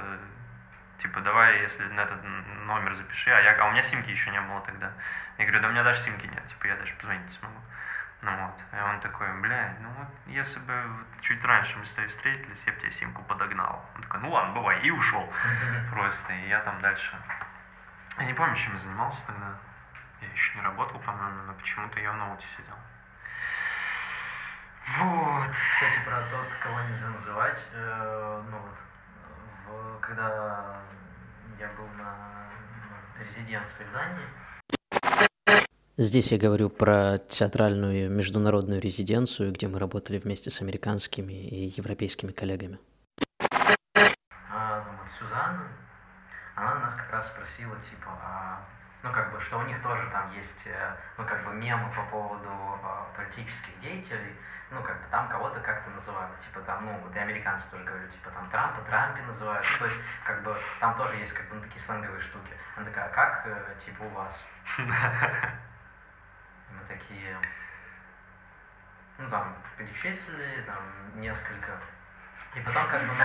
Типа, 1.01 1.21
давай, 1.21 1.61
если 1.61 1.83
на 1.83 2.01
этот 2.01 2.23
номер 2.65 2.95
запиши, 2.95 3.31
а, 3.31 3.39
я, 3.39 3.55
а 3.55 3.67
у 3.67 3.71
меня 3.71 3.83
симки 3.83 4.09
еще 4.09 4.31
не 4.31 4.41
было 4.41 4.61
тогда. 4.61 4.91
Я 5.37 5.45
говорю, 5.45 5.61
да 5.61 5.67
у 5.69 5.71
меня 5.71 5.83
даже 5.83 6.01
симки 6.01 6.25
нет, 6.25 6.45
типа, 6.47 6.67
я 6.67 6.75
даже 6.75 6.93
позвонить 6.95 7.25
не 7.27 7.37
смогу. 7.37 7.59
Ну 8.21 8.35
вот, 8.35 8.59
и 8.73 8.81
он 8.81 8.99
такой, 8.99 9.31
блядь, 9.39 9.79
ну 9.79 9.89
вот, 9.97 10.07
если 10.27 10.59
бы 10.59 10.73
чуть 11.21 11.43
раньше 11.43 11.77
мы 11.77 11.85
с 11.85 11.91
тобой 11.91 12.09
встретились, 12.09 12.61
я 12.65 12.73
бы 12.73 12.79
тебе 12.79 12.91
симку 12.91 13.23
подогнал. 13.23 13.85
Он 13.95 14.01
такой, 14.01 14.19
ну 14.19 14.31
ладно, 14.31 14.53
бывай, 14.53 14.81
и 14.81 14.91
ушел 14.91 15.31
просто, 15.91 16.33
и 16.33 16.49
я 16.49 16.59
там 16.61 16.81
дальше. 16.81 17.15
Я 18.17 18.25
не 18.25 18.33
помню, 18.33 18.55
чем 18.57 18.73
я 18.73 18.79
занимался 18.79 19.25
тогда. 19.25 19.55
Я 20.21 20.27
еще 20.27 20.55
не 20.55 20.61
работал, 20.61 20.99
по-моему, 20.99 21.43
но 21.43 21.53
почему-то 21.53 21.99
я 22.01 22.11
в 22.11 22.17
ноуте 22.17 22.45
сидел. 22.57 22.75
Вот. 24.97 25.49
Кстати, 25.51 25.99
про 26.03 26.21
тот, 26.29 26.47
кого 26.61 26.81
нельзя 26.81 27.07
называть, 27.07 27.63
э, 27.71 28.43
ну 28.49 28.57
вот, 28.57 28.75
в, 29.65 29.99
когда 30.01 30.81
я 31.57 31.67
был 31.77 31.87
на 31.97 32.49
ну, 32.89 33.23
резиденции 33.23 33.83
в 33.85 33.91
Дании, 33.93 34.27
Здесь 35.99 36.31
я 36.31 36.37
говорю 36.37 36.69
про 36.69 37.17
театральную 37.17 38.09
международную 38.09 38.79
резиденцию, 38.79 39.51
где 39.51 39.67
мы 39.67 39.79
работали 39.79 40.17
вместе 40.17 40.49
с 40.49 40.61
американскими 40.61 41.33
и 41.33 41.75
европейскими 41.75 42.31
коллегами. 42.31 42.79
Вот 43.17 45.09
Сюзанна, 45.19 45.67
она 46.55 46.75
нас 46.75 46.93
как 46.95 47.11
раз 47.11 47.27
спросила, 47.27 47.75
типа, 47.91 48.15
а, 48.15 48.63
ну, 49.03 49.11
как 49.11 49.33
бы, 49.33 49.41
что 49.41 49.59
у 49.59 49.63
них 49.63 49.75
тоже 49.83 50.07
там 50.13 50.31
есть, 50.31 50.63
э, 50.63 50.95
ну, 51.17 51.25
как 51.25 51.43
бы, 51.43 51.51
мемы 51.51 51.91
по 51.93 52.05
поводу 52.09 52.47
а, 52.47 53.11
политических 53.17 53.75
деятелей, 53.81 54.39
ну, 54.71 54.81
как 54.81 55.03
бы, 55.03 55.03
там 55.11 55.27
кого-то 55.27 55.59
как-то 55.59 55.89
называли, 55.89 56.31
типа, 56.47 56.61
там, 56.61 56.85
ну, 56.85 56.97
вот 57.03 57.13
и 57.13 57.19
американцы 57.19 57.65
тоже 57.71 57.83
говорили, 57.83 58.09
типа, 58.11 58.31
там, 58.31 58.49
Трампа 58.49 58.81
Трампе 58.87 59.21
называют, 59.23 59.67
ну, 59.73 59.79
то 59.79 59.85
есть, 59.91 59.99
как 60.23 60.43
бы, 60.45 60.55
там 60.79 60.95
тоже 60.95 61.17
есть, 61.17 61.33
как 61.33 61.49
бы, 61.49 61.55
ну, 61.55 61.61
такие 61.63 61.83
сленговые 61.83 62.21
штуки. 62.21 62.55
Она 62.77 62.85
такая, 62.85 63.07
а 63.07 63.09
как, 63.09 63.47
э, 63.47 63.75
типа, 63.83 64.03
у 64.03 64.09
вас? 64.15 64.31
мы 66.71 66.85
такие, 66.87 67.37
ну 69.17 69.29
там, 69.29 69.55
перечислили, 69.77 70.61
там, 70.61 71.19
несколько. 71.19 71.79
И 72.55 72.61
потом, 72.61 72.87
как 72.87 73.01
бы, 73.01 73.13
ну, 73.13 73.23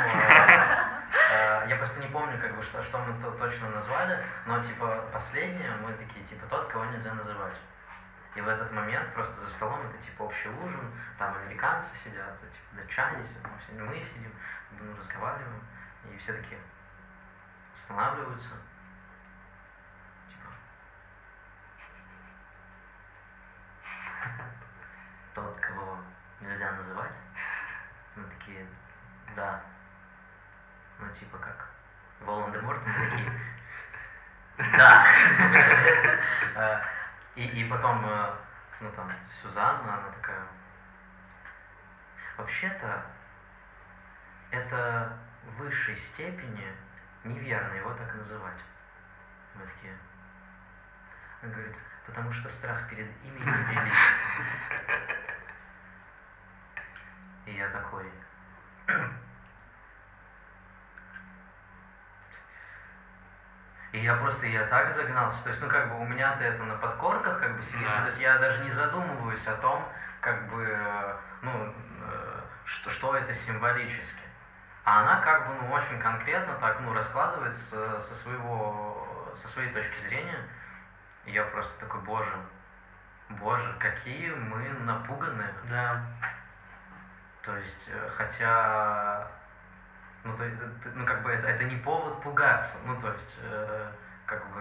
э, 1.30 1.64
я 1.68 1.76
просто 1.76 1.98
не 2.00 2.08
помню, 2.08 2.38
как 2.38 2.56
бы, 2.56 2.62
что, 2.62 2.84
что 2.84 2.98
мы 2.98 3.20
то, 3.22 3.30
точно 3.32 3.70
назвали, 3.70 4.22
но, 4.46 4.62
типа, 4.62 5.08
последнее, 5.12 5.70
мы 5.82 5.92
такие, 5.94 6.26
типа, 6.26 6.46
тот, 6.46 6.68
кого 6.68 6.84
нельзя 6.86 7.14
называть. 7.14 7.56
И 8.34 8.40
в 8.40 8.48
этот 8.48 8.72
момент 8.72 9.14
просто 9.14 9.40
за 9.42 9.50
столом 9.50 9.86
это 9.86 9.96
типа 10.04 10.24
общий 10.24 10.48
ужин, 10.48 10.92
там 11.18 11.36
американцы 11.36 11.88
сидят, 12.02 12.36
типа 12.40 12.82
датчане 12.82 13.24
сидят, 13.28 13.46
мы 13.78 13.94
сидим, 13.94 14.32
мы 14.72 14.96
разговариваем, 14.98 15.62
и 16.10 16.16
все 16.18 16.32
такие 16.32 16.58
останавливаются, 17.78 18.48
тот, 25.34 25.58
кого 25.60 25.98
нельзя 26.40 26.72
называть. 26.72 27.12
Мы 28.16 28.24
такие, 28.24 28.66
да. 29.36 29.60
Ну, 30.98 31.08
типа 31.18 31.38
как 31.38 31.68
Волан-де-Морт, 32.20 32.80
мы 32.86 33.10
такие, 33.10 33.32
да. 34.76 35.06
Э, 36.56 36.80
и, 37.34 37.44
и 37.46 37.68
потом, 37.68 38.04
э, 38.06 38.34
ну 38.80 38.90
там, 38.92 39.10
Сюзанна, 39.42 39.98
она 39.98 40.08
такая, 40.10 40.40
вообще-то, 42.36 43.04
это 44.52 45.18
в 45.42 45.56
высшей 45.56 45.96
степени 45.96 46.72
неверно 47.24 47.74
его 47.74 47.92
так 47.94 48.14
называть. 48.14 48.60
Мы 49.54 49.66
такие, 49.66 49.96
она 51.42 51.52
говорит, 51.52 51.76
потому 52.06 52.32
что 52.32 52.48
страх 52.50 52.88
перед 52.88 53.06
именем 53.24 53.66
велик. 53.70 53.94
И 57.46 57.52
я 57.52 57.68
такой... 57.68 58.10
И 63.92 64.00
я 64.00 64.16
просто, 64.16 64.46
я 64.46 64.66
так 64.66 64.92
загнался, 64.96 65.40
то 65.44 65.50
есть, 65.50 65.62
ну, 65.62 65.68
как 65.68 65.88
бы 65.88 66.00
у 66.00 66.04
меня-то 66.04 66.42
это 66.42 66.64
на 66.64 66.74
подкорках, 66.74 67.38
как 67.38 67.56
бы, 67.56 67.62
сидит, 67.62 67.86
да. 67.86 68.00
то 68.00 68.06
есть 68.08 68.18
я 68.18 68.38
даже 68.38 68.64
не 68.64 68.72
задумываюсь 68.72 69.46
о 69.46 69.54
том, 69.58 69.86
как 70.20 70.48
бы, 70.48 71.16
ну, 71.42 71.72
э, 72.02 72.40
что, 72.64 72.90
что 72.90 73.16
это 73.16 73.32
символически. 73.46 74.24
А 74.84 75.02
она, 75.02 75.20
как 75.20 75.46
бы, 75.46 75.54
ну, 75.54 75.70
очень 75.70 76.00
конкретно 76.00 76.54
так, 76.54 76.80
ну, 76.80 76.92
раскладывается 76.92 78.00
со 78.00 78.14
своего, 78.16 79.36
со 79.40 79.48
своей 79.48 79.72
точки 79.72 80.00
зрения, 80.08 80.40
и 81.26 81.32
я 81.32 81.44
просто 81.44 81.72
такой, 81.80 82.00
боже, 82.02 82.32
боже, 83.30 83.74
какие 83.78 84.30
мы 84.30 84.68
напуганные. 84.84 85.52
Да. 85.70 86.04
То 87.42 87.56
есть, 87.56 87.88
э, 87.88 88.10
хотя, 88.16 89.28
ну, 90.24 90.36
то, 90.36 90.44
ну 90.94 91.04
как 91.04 91.22
бы 91.22 91.30
это, 91.30 91.46
это 91.48 91.64
не 91.64 91.76
повод 91.76 92.22
пугаться, 92.22 92.74
ну, 92.86 92.98
то 93.00 93.12
есть, 93.12 93.34
э, 93.42 93.90
как 94.24 94.46
бы, 94.52 94.60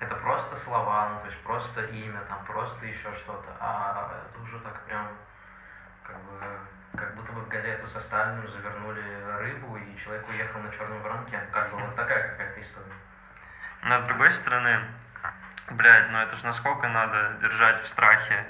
это 0.00 0.14
просто 0.16 0.56
слова, 0.64 1.10
ну, 1.10 1.20
то 1.20 1.26
есть 1.26 1.42
просто 1.44 1.82
имя, 1.84 2.20
там, 2.28 2.44
просто 2.44 2.86
еще 2.86 3.14
что-то, 3.18 3.56
а 3.60 4.24
это 4.30 4.42
уже 4.42 4.58
так 4.60 4.80
прям, 4.86 5.06
как 6.02 6.16
бы, 6.16 6.40
как 6.96 7.14
будто 7.14 7.32
бы 7.32 7.42
в 7.42 7.48
газету 7.48 7.86
со 7.88 8.00
Сталиным 8.00 8.48
завернули 8.50 9.22
рыбу, 9.38 9.76
и 9.76 9.96
человек 9.98 10.28
уехал 10.28 10.60
на 10.60 10.70
черном 10.72 11.02
воронке, 11.02 11.38
как 11.52 11.70
бы 11.70 11.76
вот 11.76 11.94
такая 11.94 12.30
какая-то 12.30 12.62
история. 12.62 12.94
Но 13.82 13.98
с 13.98 14.02
другой 14.02 14.32
стороны, 14.32 14.80
блядь, 15.70 16.10
ну 16.10 16.18
это 16.18 16.36
же 16.36 16.44
насколько 16.44 16.88
надо 16.88 17.36
держать 17.40 17.82
в 17.82 17.88
страхе. 17.88 18.46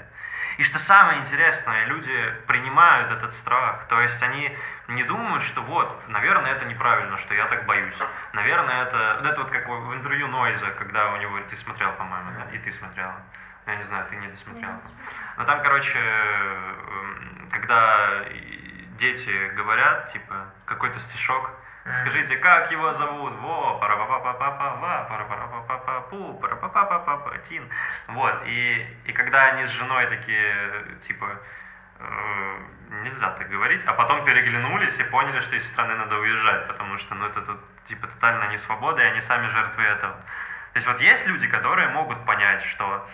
И 0.57 0.63
что 0.63 0.79
самое 0.79 1.19
интересное, 1.21 1.85
люди 1.85 2.35
принимают 2.47 3.11
этот 3.11 3.33
страх. 3.35 3.87
То 3.87 4.01
есть 4.01 4.21
они 4.21 4.55
не 4.89 5.03
думают, 5.03 5.43
что 5.43 5.61
вот, 5.61 6.07
наверное, 6.09 6.51
это 6.51 6.65
неправильно, 6.65 7.17
что 7.17 7.33
я 7.33 7.47
так 7.47 7.65
боюсь. 7.65 7.95
Наверное, 8.33 8.83
это... 8.83 9.21
Это 9.23 9.41
вот 9.41 9.49
как 9.49 9.67
в 9.67 9.93
интервью 9.93 10.27
Нойза, 10.27 10.71
когда 10.71 11.13
у 11.13 11.17
него... 11.17 11.39
Ты 11.49 11.55
смотрел, 11.55 11.93
по-моему, 11.93 12.31
да? 12.37 12.55
И 12.55 12.59
ты 12.59 12.71
смотрела. 12.73 13.15
Я 13.65 13.75
не 13.75 13.83
знаю, 13.83 14.05
ты 14.09 14.15
не 14.17 14.27
досмотрел. 14.27 14.71
Но 15.37 15.45
там, 15.45 15.61
короче, 15.61 15.97
эм, 15.97 17.49
когда 17.51 18.23
дети 19.01 19.51
говорят, 19.55 20.13
типа, 20.13 20.35
какой-то 20.65 20.99
стишок, 20.99 21.51
Скажите, 22.01 22.37
как 22.37 22.71
его 22.71 22.93
зовут? 22.93 23.33
Во, 23.39 23.79
пара 23.79 23.97
па 23.97 24.05
па 24.05 24.33
па 24.33 24.51
па 24.51 24.75
ва, 24.75 25.07
пара 25.09 25.25
пара 25.25 25.47
па 25.47 25.61
па 25.61 25.77
па 25.77 26.01
пу, 26.11 26.37
пара 26.39 26.55
па 26.55 26.69
па 26.69 26.85
па 26.85 26.99
па 26.99 27.17
па 27.17 27.37
тин. 27.49 27.67
Вот, 28.07 28.43
и, 28.45 28.85
и 29.05 29.11
когда 29.13 29.45
они 29.45 29.65
с 29.65 29.71
женой 29.71 30.05
такие, 30.05 30.85
типа, 31.07 31.39
э, 31.99 32.59
нельзя 33.03 33.31
так 33.31 33.49
говорить, 33.49 33.83
а 33.87 33.93
потом 33.93 34.23
переглянулись 34.25 34.99
и 34.99 35.03
поняли, 35.05 35.39
что 35.39 35.55
из 35.55 35.65
страны 35.69 35.95
надо 35.95 36.19
уезжать, 36.19 36.67
потому 36.67 36.99
что, 36.99 37.15
ну, 37.15 37.25
это 37.25 37.41
тут 37.41 37.59
типа 37.87 38.05
тотальная 38.05 38.49
несвобода, 38.49 39.01
и 39.01 39.05
они 39.05 39.21
сами 39.21 39.47
жертвы 39.47 39.81
этого. 39.81 40.13
То 40.13 40.77
есть 40.77 40.85
вот 40.85 41.01
есть 41.01 41.25
люди, 41.25 41.47
которые 41.47 41.87
могут 41.89 42.23
понять, 42.27 42.63
что 42.65 43.09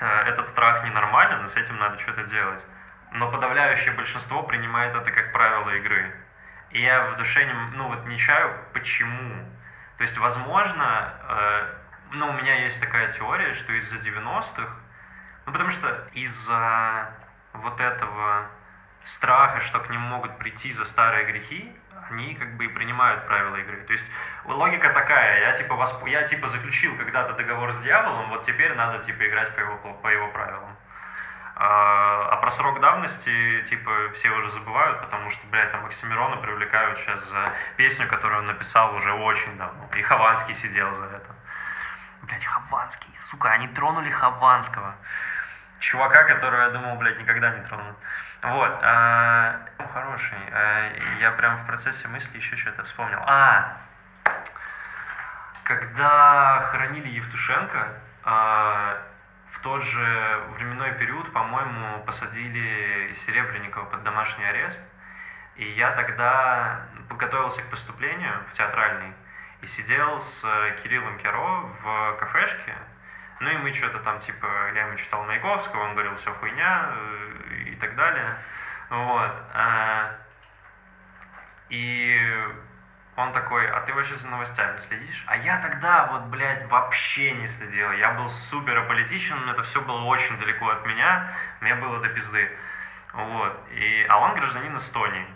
э, 0.00 0.22
этот 0.26 0.48
страх 0.48 0.84
ненормален, 0.84 1.46
и 1.46 1.48
с 1.48 1.56
этим 1.56 1.78
надо 1.78 1.98
что-то 1.98 2.24
делать. 2.24 2.62
Но 3.12 3.30
подавляющее 3.30 3.92
большинство 3.92 4.42
принимает 4.42 4.94
это 4.94 5.10
как 5.10 5.32
правило 5.32 5.70
игры. 5.70 6.12
И 6.70 6.80
я 6.80 7.10
в 7.10 7.16
душе 7.16 7.44
не, 7.44 7.52
ну, 7.76 7.88
вот 7.88 8.06
не 8.06 8.18
чаю, 8.18 8.54
почему. 8.72 9.44
То 9.98 10.04
есть, 10.04 10.16
возможно, 10.18 11.14
э, 11.28 11.74
ну, 12.12 12.28
у 12.28 12.32
меня 12.32 12.64
есть 12.64 12.80
такая 12.80 13.10
теория, 13.12 13.54
что 13.54 13.72
из-за 13.72 13.96
90-х, 13.96 14.72
ну, 15.46 15.52
потому 15.52 15.70
что 15.70 16.08
из-за 16.12 17.10
вот 17.54 17.80
этого 17.80 18.46
страха, 19.04 19.60
что 19.62 19.80
к 19.80 19.90
ним 19.90 20.00
могут 20.02 20.38
прийти 20.38 20.72
за 20.72 20.84
старые 20.84 21.26
грехи, 21.26 21.72
они 22.10 22.34
как 22.34 22.56
бы 22.56 22.64
и 22.64 22.68
принимают 22.68 23.26
правила 23.26 23.56
игры. 23.56 23.82
То 23.86 23.92
есть 23.92 24.04
логика 24.44 24.90
такая, 24.90 25.40
я 25.40 25.52
типа, 25.52 25.74
восп... 25.74 26.06
я 26.06 26.22
типа 26.24 26.48
заключил 26.48 26.96
когда-то 26.96 27.34
договор 27.34 27.72
с 27.72 27.76
дьяволом, 27.78 28.28
вот 28.30 28.44
теперь 28.44 28.74
надо 28.74 29.04
типа 29.04 29.26
играть 29.26 29.54
по 29.54 29.60
его, 29.60 29.76
по 29.76 30.08
его 30.08 30.28
правилам. 30.28 30.76
А, 31.62 32.26
а 32.30 32.36
про 32.38 32.50
срок 32.52 32.80
давности, 32.80 33.62
типа, 33.68 33.90
все 34.14 34.30
уже 34.30 34.50
забывают, 34.52 34.98
потому 35.02 35.30
что, 35.30 35.46
блядь, 35.48 35.70
там 35.70 35.84
Оксимирона 35.84 36.38
привлекают 36.38 36.98
сейчас 37.00 37.22
за 37.28 37.52
песню, 37.76 38.08
которую 38.08 38.40
он 38.40 38.46
написал 38.46 38.94
уже 38.94 39.12
очень 39.12 39.58
давно. 39.58 39.86
И 39.94 40.00
Хованский 40.00 40.54
сидел 40.54 40.94
за 40.94 41.04
это. 41.04 41.34
Блядь, 42.22 42.46
Хованский, 42.46 43.14
сука, 43.30 43.50
они 43.50 43.68
тронули 43.68 44.10
Хованского. 44.10 44.94
Чувака, 45.80 46.24
которого 46.24 46.62
я 46.62 46.70
думал, 46.70 46.96
блядь, 46.96 47.18
никогда 47.18 47.50
не 47.50 47.60
тронут. 47.66 47.96
Вот, 48.40 48.78
а, 48.82 49.60
ну, 49.78 49.86
хороший. 49.88 50.38
А, 50.52 50.92
я 51.20 51.30
прям 51.32 51.58
в 51.58 51.66
процессе 51.66 52.08
мысли 52.08 52.38
еще 52.38 52.56
что-то 52.56 52.84
вспомнил. 52.84 53.20
А, 53.26 53.76
когда 55.64 56.68
хоронили 56.70 57.08
Евтушенко, 57.08 57.88
а, 58.24 58.96
в 59.52 59.60
тот 59.60 59.82
же 59.82 60.42
временной 60.56 60.92
период, 60.92 61.32
по-моему, 61.32 62.02
посадили 62.04 63.14
Серебренникова 63.26 63.84
под 63.84 64.02
домашний 64.02 64.44
арест. 64.44 64.80
И 65.56 65.64
я 65.72 65.92
тогда 65.92 66.86
подготовился 67.08 67.60
к 67.62 67.70
поступлению 67.70 68.32
в 68.50 68.56
театральный 68.56 69.12
и 69.60 69.66
сидел 69.66 70.20
с 70.20 70.40
Кириллом 70.82 71.18
Керо 71.18 71.68
в 71.82 72.16
кафешке. 72.18 72.74
Ну 73.40 73.50
и 73.50 73.56
мы 73.56 73.72
что-то 73.72 73.98
там, 74.00 74.20
типа, 74.20 74.46
я 74.74 74.86
ему 74.86 74.96
читал 74.96 75.24
Маяковского, 75.24 75.84
он 75.84 75.92
говорил, 75.92 76.14
все 76.16 76.32
хуйня 76.34 76.90
э, 76.92 77.54
и 77.68 77.76
так 77.76 77.96
далее. 77.96 78.36
Вот. 78.90 79.32
А, 79.54 80.16
и 81.70 82.18
он 83.20 83.32
такой, 83.32 83.68
а 83.68 83.80
ты 83.82 83.92
вообще 83.92 84.16
за 84.16 84.28
новостями 84.28 84.78
следишь? 84.88 85.24
А 85.26 85.36
я 85.36 85.58
тогда 85.58 86.06
вот, 86.06 86.22
блядь, 86.24 86.66
вообще 86.68 87.32
не 87.32 87.48
следил. 87.48 87.92
Я 87.92 88.12
был 88.12 88.30
супер 88.30 88.78
аполитичен, 88.78 89.48
это 89.48 89.62
все 89.64 89.80
было 89.80 90.02
очень 90.04 90.38
далеко 90.38 90.68
от 90.68 90.84
меня, 90.86 91.32
мне 91.60 91.74
было 91.74 92.00
до 92.00 92.08
пизды. 92.08 92.50
Вот. 93.12 93.68
И, 93.70 94.06
а 94.08 94.18
он 94.18 94.34
гражданин 94.34 94.76
Эстонии. 94.76 95.26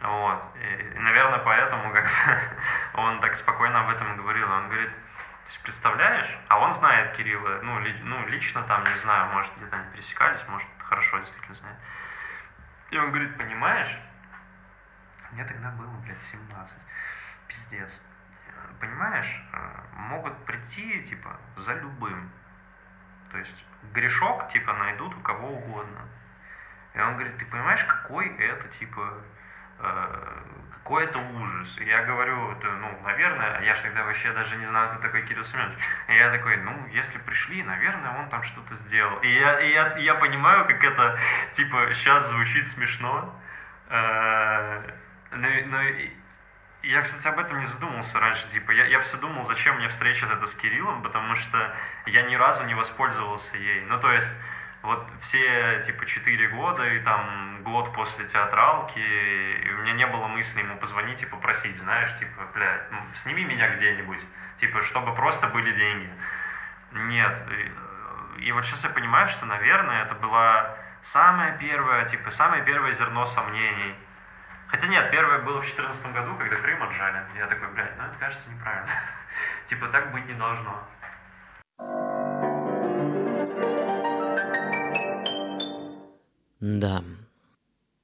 Вот. 0.00 0.42
И, 0.56 0.98
наверное, 0.98 1.40
поэтому 1.40 1.92
как 1.92 2.06
он 2.94 3.20
так 3.20 3.36
спокойно 3.36 3.80
об 3.80 3.90
этом 3.90 4.16
говорил. 4.16 4.50
Он 4.50 4.68
говорит, 4.68 4.90
ты 5.48 5.52
есть, 5.52 5.62
представляешь? 5.62 6.38
А 6.48 6.58
он 6.58 6.74
знает 6.74 7.16
Кирилла, 7.16 7.60
ну, 7.62 7.80
ли, 7.80 7.94
ну, 8.02 8.26
лично 8.28 8.62
там, 8.64 8.84
не 8.84 8.96
знаю, 9.00 9.32
может, 9.32 9.50
где-то 9.56 9.76
они 9.76 9.90
пересекались, 9.92 10.44
может, 10.48 10.68
хорошо 10.78 11.18
действительно 11.18 11.54
знает. 11.54 11.76
И 12.90 12.98
он 12.98 13.08
говорит, 13.10 13.36
понимаешь, 13.38 13.98
мне 15.32 15.44
тогда 15.44 15.70
было, 15.72 15.90
блядь, 16.04 16.22
17. 16.30 16.74
Пиздец. 17.48 18.00
Понимаешь, 18.80 19.42
э, 19.52 19.58
могут 19.92 20.36
прийти, 20.44 21.02
типа, 21.02 21.36
за 21.56 21.74
любым. 21.74 22.30
То 23.30 23.38
есть 23.38 23.64
грешок, 23.92 24.48
типа, 24.50 24.72
найдут 24.72 25.14
у 25.16 25.20
кого 25.20 25.48
угодно. 25.48 26.00
И 26.94 27.00
он 27.00 27.14
говорит, 27.14 27.36
ты 27.38 27.44
понимаешь, 27.46 27.84
какой 27.84 28.28
это, 28.36 28.68
типа, 28.68 29.14
э, 29.80 30.42
какой 30.72 31.04
это 31.04 31.18
ужас. 31.18 31.78
И 31.78 31.84
я 31.84 32.04
говорю, 32.04 32.52
это, 32.52 32.70
ну, 32.72 32.98
наверное, 33.04 33.60
я 33.62 33.74
же 33.74 33.82
тогда 33.82 34.04
вообще 34.04 34.32
даже 34.32 34.56
не 34.56 34.66
знаю, 34.66 34.90
кто 34.90 35.02
такой 35.02 35.22
Кирилл 35.22 35.44
Семенович. 35.44 35.78
И 36.08 36.14
я 36.14 36.30
такой, 36.30 36.56
ну, 36.56 36.86
если 36.88 37.18
пришли, 37.18 37.62
наверное, 37.62 38.18
он 38.18 38.28
там 38.30 38.42
что-то 38.44 38.74
сделал. 38.76 39.18
И 39.20 39.28
я, 39.28 39.60
и 39.60 39.72
я, 39.72 39.96
я 39.98 40.14
понимаю, 40.14 40.66
как 40.66 40.82
это, 40.82 41.18
типа, 41.54 41.92
сейчас 41.94 42.28
звучит 42.28 42.68
смешно. 42.70 43.34
Но, 45.30 45.48
но 45.66 45.82
я, 46.82 47.02
кстати, 47.02 47.26
об 47.26 47.38
этом 47.38 47.58
не 47.58 47.66
задумывался 47.66 48.18
раньше. 48.20 48.48
Типа, 48.48 48.70
я, 48.70 48.86
я 48.86 49.00
все 49.00 49.16
думал, 49.16 49.44
зачем 49.46 49.76
мне 49.76 49.88
встреча 49.88 50.26
это 50.26 50.46
с 50.46 50.54
Кириллом, 50.54 51.02
потому 51.02 51.34
что 51.36 51.74
я 52.06 52.22
ни 52.22 52.34
разу 52.34 52.64
не 52.64 52.74
воспользовался 52.74 53.56
ей. 53.56 53.82
Ну, 53.82 53.98
то 54.00 54.12
есть, 54.12 54.30
вот 54.82 55.06
все, 55.22 55.82
типа, 55.84 56.06
четыре 56.06 56.48
года 56.48 56.84
и 56.84 57.00
там 57.00 57.62
год 57.64 57.92
после 57.94 58.26
театралки, 58.28 58.98
и 58.98 59.72
у 59.72 59.78
меня 59.78 59.92
не 59.94 60.06
было 60.06 60.28
мысли 60.28 60.60
ему 60.60 60.76
позвонить 60.76 61.20
и 61.20 61.26
попросить, 61.26 61.76
знаешь, 61.76 62.16
типа, 62.18 62.48
блядь, 62.54 62.90
ну, 62.92 62.98
сними 63.16 63.44
меня 63.44 63.74
где-нибудь, 63.74 64.20
типа, 64.60 64.82
чтобы 64.82 65.14
просто 65.14 65.48
были 65.48 65.72
деньги. 65.72 66.10
Нет. 66.92 67.44
И, 68.38 68.44
и 68.44 68.52
вот 68.52 68.64
сейчас 68.64 68.84
я 68.84 68.90
понимаю, 68.90 69.26
что, 69.28 69.46
наверное, 69.46 70.04
это 70.04 70.14
была 70.14 70.76
самая 71.02 71.58
первая, 71.58 72.06
типа, 72.06 72.30
самое 72.30 72.62
первое 72.64 72.92
зерно 72.92 73.26
сомнений– 73.26 73.94
Хотя 74.68 74.86
нет, 74.86 75.10
первое 75.10 75.42
было 75.44 75.58
в 75.58 75.64
2014 75.64 76.12
году, 76.12 76.36
когда 76.36 76.56
Крым 76.56 76.82
отжали. 76.82 77.26
Я 77.36 77.46
такой, 77.46 77.72
блядь, 77.72 77.96
ну 77.96 78.04
это 78.04 78.18
кажется 78.18 78.50
неправильно. 78.50 78.90
типа 79.68 79.88
так 79.88 80.12
быть 80.12 80.26
не 80.26 80.34
должно. 80.34 80.84
Да. 86.60 87.02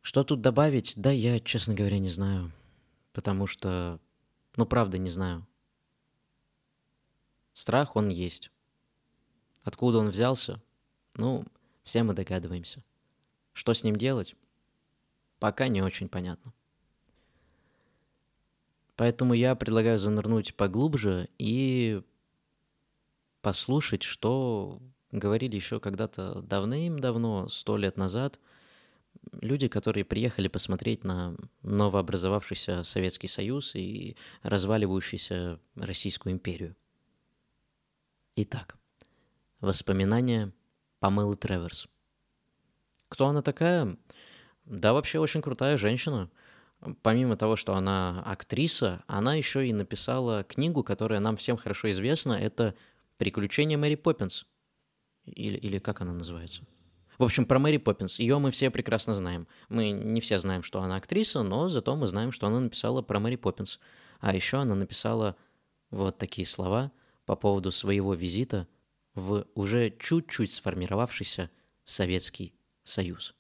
Что 0.01 0.25
тут 0.25 0.41
добавить? 0.41 0.95
Да, 0.97 1.11
я, 1.11 1.39
честно 1.41 1.75
говоря, 1.75 1.99
не 1.99 2.09
знаю. 2.09 2.51
Потому 3.13 3.47
что, 3.47 3.99
ну, 4.57 4.65
правда, 4.65 4.97
не 4.97 5.11
знаю. 5.11 5.47
Страх, 7.53 7.95
он 7.97 8.09
есть. 8.09 8.51
Откуда 9.65 9.99
он 9.99 10.09
взялся? 10.09 10.63
Ну, 11.15 11.45
все 11.85 12.03
мы 12.03 12.15
догадываемся. 12.15 12.83
Что 13.53 13.75
с 13.75 13.85
ним 13.85 13.97
делать? 13.97 14.35
Пока 15.45 15.69
не 15.69 15.83
очень 15.83 16.09
понятно. 16.09 16.55
Поэтому 18.97 19.35
я 19.35 19.55
предлагаю 19.55 19.99
занырнуть 19.99 20.55
поглубже 20.55 21.29
и 21.37 22.01
послушать, 23.43 24.05
что 24.05 24.81
говорили 25.13 25.55
еще 25.55 25.81
когда-то 25.81 26.41
давным-давно, 26.41 27.51
сто 27.51 27.77
лет 27.77 27.99
назад, 27.99 28.41
люди, 29.43 29.69
которые 29.69 30.07
приехали 30.07 30.49
посмотреть 30.49 31.05
на 31.05 31.37
новообразовавшийся 31.61 32.83
Советский 32.83 33.29
Союз 33.29 33.77
и 33.77 34.17
разваливающуюся 34.41 35.61
Российскую 35.77 36.33
империю. 36.33 36.75
Итак, 38.37 38.79
воспоминания 39.61 40.55
Памелы 41.01 41.37
Треверс. 41.37 41.87
Кто 43.11 43.27
она 43.27 43.43
такая? 43.43 43.99
Да, 44.65 44.93
вообще 44.93 45.19
очень 45.19 45.43
крутая 45.43 45.77
женщина. 45.77 46.31
Помимо 47.03 47.37
того, 47.37 47.57
что 47.57 47.75
она 47.75 48.23
актриса, 48.25 49.03
она 49.07 49.35
еще 49.35 49.67
и 49.67 49.73
написала 49.73 50.45
книгу, 50.45 50.83
которая 50.83 51.21
нам 51.21 51.37
всем 51.37 51.57
хорошо 51.57 51.91
известна. 51.91 52.33
Это 52.33 52.75
«Приключения 53.17 53.79
Мэри 53.79 53.95
Поппинс». 53.95 54.47
Или, 55.25 55.57
или 55.57 55.79
как 55.79 56.01
она 56.03 56.13
называется? 56.13 56.63
В 57.19 57.23
общем, 57.23 57.47
про 57.47 57.59
Мэри 57.59 57.79
Поппинс. 57.79 58.19
Ее 58.19 58.39
мы 58.39 58.51
все 58.51 58.71
прекрасно 58.71 59.15
знаем. 59.15 59.47
Мы 59.69 59.91
не 59.91 60.21
все 60.21 60.39
знаем, 60.39 60.63
что 60.63 60.83
она 60.83 60.97
актриса, 60.97 61.43
но 61.43 61.69
зато 61.69 61.95
мы 61.97 62.07
знаем, 62.07 62.33
что 62.33 62.47
она 62.47 62.61
написала 62.61 63.03
про 63.03 63.21
Мэри 63.21 63.37
Поппинс. 63.37 63.79
А 64.21 64.35
еще 64.35 64.59
она 64.59 64.75
написала 64.75 65.37
вот 65.91 66.19
такие 66.19 66.47
слова 66.47 66.93
по 67.25 67.37
поводу 67.37 67.71
своего 67.71 68.15
визита 68.15 68.67
в 69.15 69.47
уже 69.55 69.91
чуть-чуть 69.99 70.53
сформировавшийся 70.53 71.51
Советский 71.85 72.55
Союз. 72.83 73.35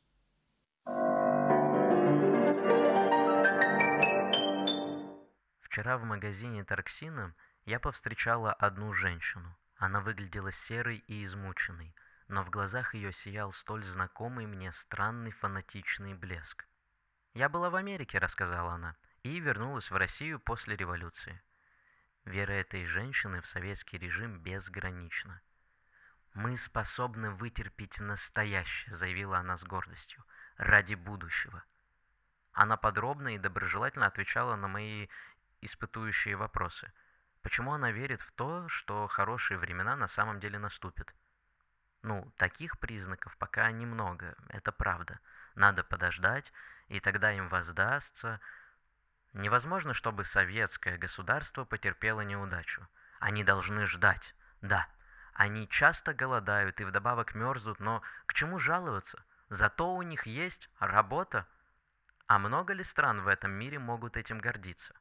Вчера 5.74 5.98
в 5.98 6.04
магазине 6.04 6.62
Тарксина 6.62 7.34
я 7.64 7.80
повстречала 7.80 8.52
одну 8.52 8.94
женщину. 8.94 9.58
Она 9.76 10.00
выглядела 10.00 10.52
серой 10.52 10.98
и 11.08 11.24
измученной, 11.24 11.96
но 12.28 12.44
в 12.44 12.50
глазах 12.50 12.94
ее 12.94 13.12
сиял 13.12 13.52
столь 13.52 13.82
знакомый 13.82 14.46
мне 14.46 14.72
странный 14.72 15.32
фанатичный 15.32 16.14
блеск. 16.14 16.64
«Я 17.32 17.48
была 17.48 17.70
в 17.70 17.74
Америке»,— 17.74 18.18
рассказала 18.20 18.74
она,— 18.74 18.94
«и 19.24 19.40
вернулась 19.40 19.90
в 19.90 19.96
Россию 19.96 20.38
после 20.38 20.76
революции». 20.76 21.42
Вера 22.24 22.52
этой 22.52 22.86
женщины 22.86 23.40
в 23.40 23.48
советский 23.48 23.98
режим 23.98 24.38
безгранична. 24.38 25.40
«Мы 26.34 26.56
способны 26.56 27.32
вытерпеть 27.32 27.98
настоящее»,— 27.98 28.94
заявила 28.96 29.38
она 29.38 29.58
с 29.58 29.64
гордостью,— 29.64 30.24
«ради 30.56 30.94
будущего». 30.94 31.64
Она 32.52 32.76
подробно 32.76 33.34
и 33.34 33.38
доброжелательно 33.38 34.06
отвечала 34.06 34.54
на 34.54 34.68
мои 34.68 35.08
испытующие 35.64 36.36
вопросы. 36.36 36.92
Почему 37.42 37.72
она 37.72 37.90
верит 37.90 38.20
в 38.22 38.32
то, 38.32 38.68
что 38.68 39.06
хорошие 39.08 39.58
времена 39.58 39.96
на 39.96 40.08
самом 40.08 40.40
деле 40.40 40.58
наступят? 40.58 41.14
Ну, 42.02 42.30
таких 42.36 42.78
признаков 42.78 43.36
пока 43.38 43.70
немного, 43.70 44.34
это 44.48 44.72
правда. 44.72 45.20
Надо 45.54 45.84
подождать, 45.84 46.52
и 46.88 47.00
тогда 47.00 47.32
им 47.32 47.48
воздастся. 47.48 48.40
Невозможно, 49.32 49.94
чтобы 49.94 50.24
советское 50.24 50.98
государство 50.98 51.64
потерпело 51.64 52.20
неудачу. 52.20 52.86
Они 53.20 53.42
должны 53.42 53.86
ждать, 53.86 54.34
да. 54.60 54.86
Они 55.32 55.68
часто 55.68 56.14
голодают 56.14 56.80
и 56.80 56.84
вдобавок 56.84 57.34
мерзнут, 57.34 57.80
но 57.80 58.02
к 58.26 58.34
чему 58.34 58.58
жаловаться? 58.58 59.24
Зато 59.48 59.94
у 59.94 60.02
них 60.02 60.26
есть 60.26 60.68
работа. 60.78 61.46
А 62.26 62.38
много 62.38 62.72
ли 62.72 62.84
стран 62.84 63.22
в 63.22 63.28
этом 63.28 63.50
мире 63.50 63.78
могут 63.78 64.16
этим 64.16 64.38
гордиться? 64.38 64.94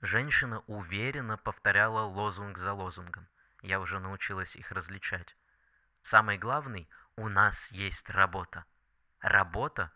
Женщина 0.00 0.62
уверенно 0.66 1.36
повторяла 1.36 2.02
лозунг 2.02 2.58
за 2.58 2.72
лозунгом. 2.72 3.26
Я 3.62 3.80
уже 3.80 3.98
научилась 3.98 4.54
их 4.56 4.70
различать. 4.72 5.36
Самый 6.02 6.36
главный– 6.36 6.88
у 7.16 7.28
нас 7.28 7.56
есть 7.70 8.10
работа. 8.10 8.64
Работа? 9.20 9.92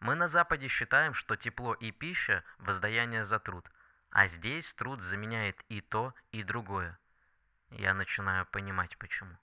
Мы 0.00 0.14
на 0.14 0.28
Западе 0.28 0.68
считаем, 0.68 1.14
что 1.14 1.36
тепло 1.36 1.74
и 1.74 1.92
пища– 1.92 2.42
воздаяние 2.58 3.24
за 3.24 3.38
труд, 3.38 3.70
а 4.10 4.28
здесь 4.28 4.72
труд 4.74 5.02
заменяет 5.02 5.62
и 5.68 5.80
то, 5.80 6.14
и 6.32 6.42
другое. 6.42 6.98
Я 7.70 7.94
начинаю 7.94 8.46
понимать, 8.46 8.96
почему. 8.98 9.36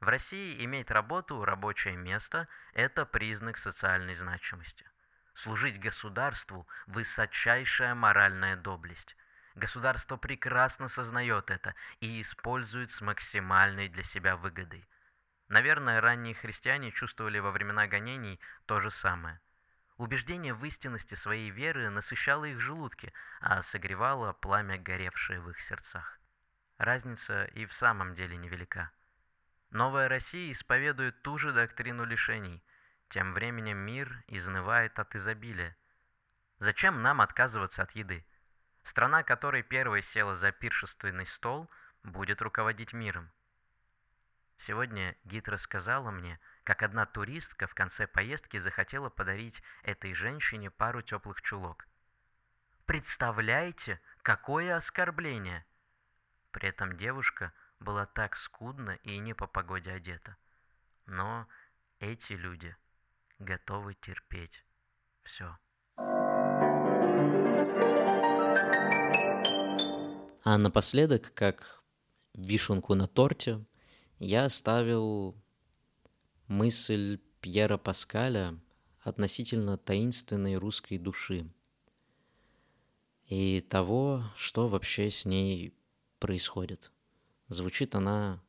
В 0.00 0.08
России 0.08 0.64
иметь 0.64 0.90
работу, 0.90 1.44
рабочее 1.44 1.96
место– 1.96 2.48
это 2.72 3.04
признак 3.04 3.58
социальной 3.58 4.14
значимости. 4.14 4.88
Служить 5.34 5.80
государству– 5.80 6.66
высочайшая 6.86 7.94
моральная 7.94 8.56
доблесть. 8.56 9.16
Государство 9.54 10.16
прекрасно 10.16 10.88
сознает 10.88 11.50
это 11.50 11.74
и 12.00 12.20
использует 12.20 12.90
с 12.92 13.00
максимальной 13.00 13.88
для 13.88 14.04
себя 14.04 14.36
выгодой. 14.36 14.86
Наверное, 15.48 16.00
ранние 16.00 16.34
христиане 16.34 16.92
чувствовали 16.92 17.38
во 17.38 17.50
времена 17.50 17.86
гонений 17.86 18.38
то 18.66 18.80
же 18.80 18.90
самое. 18.90 19.40
Убеждение 19.96 20.54
в 20.54 20.64
истинности 20.64 21.14
своей 21.14 21.50
веры 21.50 21.90
насыщало 21.90 22.44
их 22.46 22.60
желудки, 22.60 23.12
а 23.40 23.62
согревало 23.62 24.32
пламя, 24.32 24.78
горевшее 24.78 25.40
в 25.40 25.50
их 25.50 25.60
сердцах. 25.60 26.18
Разница 26.78 27.44
и 27.44 27.66
в 27.66 27.74
самом 27.74 28.14
деле 28.14 28.38
невелика. 28.38 28.90
Новая 29.70 30.08
Россия 30.08 30.52
исповедует 30.52 31.20
ту 31.20 31.36
же 31.36 31.52
доктрину 31.52 32.04
лишений. 32.04 32.62
Тем 33.10 33.32
временем 33.34 33.76
мир 33.76 34.22
изнывает 34.28 34.96
от 35.00 35.16
изобилия. 35.16 35.76
Зачем 36.60 37.02
нам 37.02 37.20
отказываться 37.20 37.82
от 37.82 37.90
еды? 37.96 38.24
Страна, 38.84 39.24
которой 39.24 39.64
первой 39.64 40.02
села 40.02 40.36
за 40.36 40.52
пиршественный 40.52 41.26
стол, 41.26 41.68
будет 42.04 42.40
руководить 42.40 42.92
миром. 42.92 43.28
Сегодня 44.58 45.16
гид 45.24 45.48
рассказала 45.48 46.12
мне, 46.12 46.38
как 46.62 46.84
одна 46.84 47.04
туристка 47.04 47.66
в 47.66 47.74
конце 47.74 48.06
поездки 48.06 48.60
захотела 48.60 49.08
подарить 49.08 49.60
этой 49.82 50.14
женщине 50.14 50.70
пару 50.70 51.02
теплых 51.02 51.42
чулок. 51.42 51.88
Представляете, 52.86 54.00
какое 54.22 54.76
оскорбление! 54.76 55.66
При 56.52 56.68
этом 56.68 56.96
девушка 56.96 57.52
была 57.80 58.06
так 58.06 58.36
скудно 58.36 58.92
и 59.02 59.18
не 59.18 59.34
по 59.34 59.48
погоде 59.48 59.90
одета. 59.90 60.36
Но 61.06 61.48
эти 61.98 62.34
люди 62.34 62.76
готовы 63.40 63.94
терпеть 63.94 64.64
все. 65.24 65.56
А 70.42 70.58
напоследок, 70.58 71.32
как 71.34 71.82
вишенку 72.34 72.94
на 72.94 73.06
торте, 73.06 73.64
я 74.18 74.44
оставил 74.44 75.34
мысль 76.46 77.18
Пьера 77.40 77.78
Паскаля 77.78 78.58
относительно 79.00 79.78
таинственной 79.78 80.56
русской 80.56 80.98
души 80.98 81.50
и 83.26 83.60
того, 83.60 84.24
что 84.36 84.68
вообще 84.68 85.10
с 85.10 85.24
ней 85.24 85.74
происходит. 86.18 86.92
Звучит 87.48 87.94
она 87.94 88.42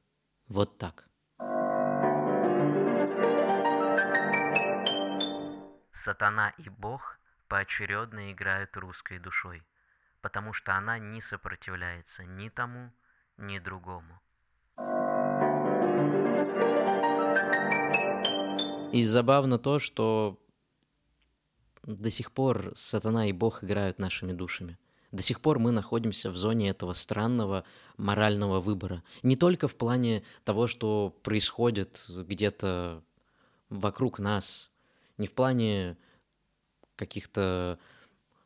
вот 0.47 0.77
так. 0.77 1.10
Сатана 6.03 6.53
и 6.57 6.69
Бог 6.69 7.19
поочередно 7.47 8.31
играют 8.31 8.75
русской 8.77 9.19
душой– 9.19 9.63
потому 10.21 10.53
что 10.53 10.75
она 10.75 10.99
не 10.99 11.21
сопротивляется 11.21 12.23
ни 12.23 12.49
тому, 12.49 12.91
ни 13.37 13.59
другому. 13.59 14.21
И 18.93 19.03
забавно 19.03 19.57
то, 19.57 19.79
что 19.79 20.39
до 21.83 22.11
сих 22.11 22.31
пор 22.31 22.71
сатана 22.75 23.27
и 23.27 23.31
Бог 23.31 23.63
играют 23.63 23.99
нашими 23.99 24.33
душами. 24.33 24.77
До 25.11 25.21
сих 25.21 25.41
пор 25.41 25.59
мы 25.59 25.71
находимся 25.71 26.29
в 26.29 26.37
зоне 26.37 26.69
этого 26.69 26.93
странного 26.93 27.65
морального 27.97 28.61
выбора. 28.61 29.03
Не 29.23 29.35
только 29.35 29.67
в 29.67 29.75
плане 29.75 30.23
того, 30.45 30.67
что 30.67 31.09
происходит 31.23 32.05
где-то 32.07 33.03
вокруг 33.69 34.19
нас, 34.19 34.70
не 35.21 35.27
в 35.27 35.33
плане 35.33 35.95
каких-то 36.97 37.79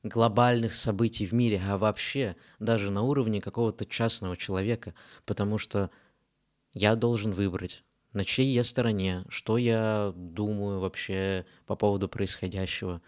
глобальных 0.03 0.75
событий 0.75 1.25
в 1.25 1.33
мире, 1.33 1.59
а 1.65 1.79
вообще 1.79 2.35
даже 2.59 2.91
на 2.91 3.01
уровне 3.01 3.41
какого-то 3.41 3.85
частного 3.85 4.37
человека, 4.37 4.93
потому 5.25 5.57
что 5.57 5.89
я 6.73 6.95
должен 6.95 7.31
выбрать, 7.31 7.83
на 8.13 8.23
чьей 8.23 8.53
я 8.53 8.63
стороне, 8.63 9.25
что 9.29 9.57
я 9.57 10.13
думаю 10.15 10.79
вообще 10.79 11.45
по 11.65 11.75
поводу 11.75 12.07
происходящего, 12.07 13.01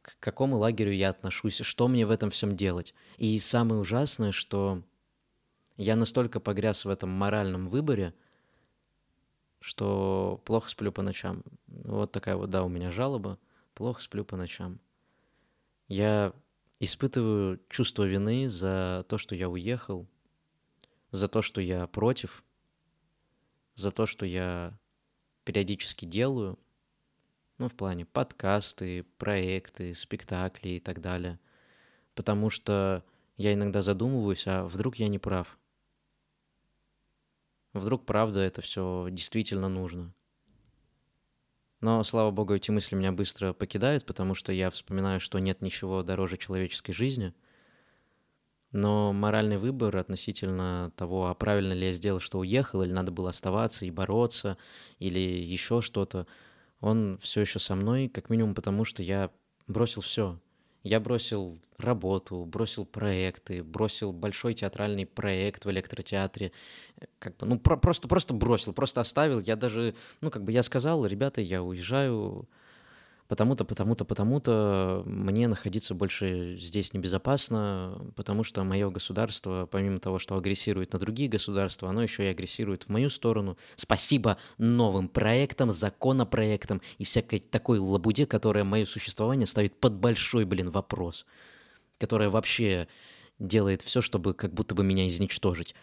к 0.00 0.16
какому 0.18 0.56
лагерю 0.56 0.92
я 0.92 1.10
отношусь, 1.10 1.60
что 1.60 1.88
мне 1.88 2.06
в 2.06 2.10
этом 2.10 2.30
всем 2.30 2.56
делать. 2.56 2.94
И 3.18 3.38
самое 3.38 3.80
ужасное, 3.80 4.32
что 4.32 4.82
я 5.76 5.96
настолько 5.96 6.40
погряз 6.40 6.84
в 6.84 6.88
этом 6.88 7.10
моральном 7.10 7.68
выборе, 7.68 8.14
что 9.60 10.40
плохо 10.44 10.68
сплю 10.70 10.92
по 10.92 11.02
ночам. 11.02 11.42
Вот 11.66 12.12
такая 12.12 12.36
вот, 12.36 12.50
да, 12.50 12.64
у 12.64 12.68
меня 12.68 12.90
жалоба. 12.90 13.38
Плохо 13.74 14.00
сплю 14.02 14.24
по 14.24 14.36
ночам. 14.36 14.80
Я 15.88 16.32
испытываю 16.80 17.60
чувство 17.68 18.04
вины 18.04 18.48
за 18.48 19.04
то, 19.08 19.18
что 19.18 19.34
я 19.34 19.48
уехал, 19.48 20.08
за 21.10 21.28
то, 21.28 21.42
что 21.42 21.60
я 21.60 21.86
против, 21.86 22.44
за 23.74 23.90
то, 23.90 24.06
что 24.06 24.26
я 24.26 24.78
периодически 25.44 26.04
делаю, 26.04 26.58
ну, 27.58 27.68
в 27.68 27.74
плане 27.74 28.04
подкасты, 28.04 29.04
проекты, 29.16 29.94
спектакли 29.94 30.70
и 30.70 30.80
так 30.80 31.00
далее. 31.00 31.38
Потому 32.14 32.50
что 32.50 33.04
я 33.36 33.54
иногда 33.54 33.82
задумываюсь, 33.82 34.46
а 34.46 34.66
вдруг 34.66 34.96
я 34.96 35.08
не 35.08 35.18
прав? 35.18 35.58
Вдруг 37.76 38.06
правда 38.06 38.40
это 38.40 38.62
все 38.62 39.08
действительно 39.10 39.68
нужно? 39.68 40.14
Но, 41.80 42.02
слава 42.04 42.30
богу, 42.30 42.54
эти 42.54 42.70
мысли 42.70 42.96
меня 42.96 43.12
быстро 43.12 43.52
покидают, 43.52 44.06
потому 44.06 44.34
что 44.34 44.50
я 44.52 44.70
вспоминаю, 44.70 45.20
что 45.20 45.38
нет 45.38 45.60
ничего 45.60 46.02
дороже 46.02 46.38
человеческой 46.38 46.92
жизни. 46.92 47.34
Но 48.72 49.12
моральный 49.12 49.58
выбор 49.58 49.96
относительно 49.96 50.90
того, 50.96 51.26
а 51.26 51.34
правильно 51.34 51.74
ли 51.74 51.88
я 51.88 51.92
сделал, 51.92 52.18
что 52.18 52.38
уехал, 52.38 52.82
или 52.82 52.92
надо 52.92 53.12
было 53.12 53.30
оставаться 53.30 53.84
и 53.84 53.90
бороться, 53.90 54.56
или 54.98 55.18
еще 55.18 55.82
что-то, 55.82 56.26
он 56.80 57.18
все 57.20 57.42
еще 57.42 57.58
со 57.58 57.74
мной, 57.74 58.08
как 58.08 58.30
минимум 58.30 58.54
потому, 58.54 58.84
что 58.84 59.02
я 59.02 59.30
бросил 59.66 60.00
все. 60.00 60.38
Я 60.86 61.00
бросил 61.00 61.58
работу, 61.78 62.44
бросил 62.44 62.84
проекты, 62.84 63.64
бросил 63.64 64.12
большой 64.12 64.54
театральный 64.54 65.04
проект 65.04 65.64
в 65.64 65.70
электротеатре. 65.70 66.52
Как 67.18 67.36
бы, 67.36 67.46
ну, 67.46 67.58
про- 67.58 67.76
просто, 67.76 68.06
просто 68.06 68.34
бросил, 68.34 68.72
просто 68.72 69.00
оставил. 69.00 69.40
Я 69.40 69.56
даже, 69.56 69.96
ну, 70.20 70.30
как 70.30 70.44
бы 70.44 70.52
я 70.52 70.62
сказал, 70.62 71.04
ребята, 71.04 71.40
я 71.40 71.62
уезжаю 71.64 72.48
потому-то, 73.28 73.64
потому-то, 73.64 74.04
потому-то 74.04 75.02
мне 75.06 75.48
находиться 75.48 75.94
больше 75.94 76.56
здесь 76.58 76.92
небезопасно, 76.92 78.12
потому 78.16 78.44
что 78.44 78.64
мое 78.64 78.90
государство, 78.90 79.68
помимо 79.70 79.98
того, 79.98 80.18
что 80.18 80.36
агрессирует 80.36 80.92
на 80.92 80.98
другие 80.98 81.28
государства, 81.28 81.90
оно 81.90 82.02
еще 82.02 82.24
и 82.24 82.28
агрессирует 82.28 82.84
в 82.84 82.88
мою 82.88 83.10
сторону. 83.10 83.56
Спасибо 83.74 84.38
новым 84.58 85.08
проектам, 85.08 85.72
законопроектам 85.72 86.80
и 86.98 87.04
всякой 87.04 87.40
такой 87.40 87.78
лабуде, 87.78 88.26
которая 88.26 88.64
мое 88.64 88.84
существование 88.84 89.46
ставит 89.46 89.78
под 89.78 89.94
большой, 89.94 90.44
блин, 90.44 90.70
вопрос, 90.70 91.26
которая 91.98 92.30
вообще 92.30 92.88
делает 93.38 93.82
все, 93.82 94.00
чтобы 94.00 94.34
как 94.34 94.54
будто 94.54 94.74
бы 94.74 94.84
меня 94.84 95.08
изничтожить. 95.08 95.74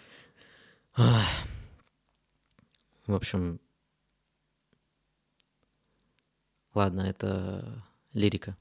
В 0.95 1.25
общем, 3.07 3.59
Ладно, 6.73 7.01
это 7.01 7.83
лирика. 8.13 8.57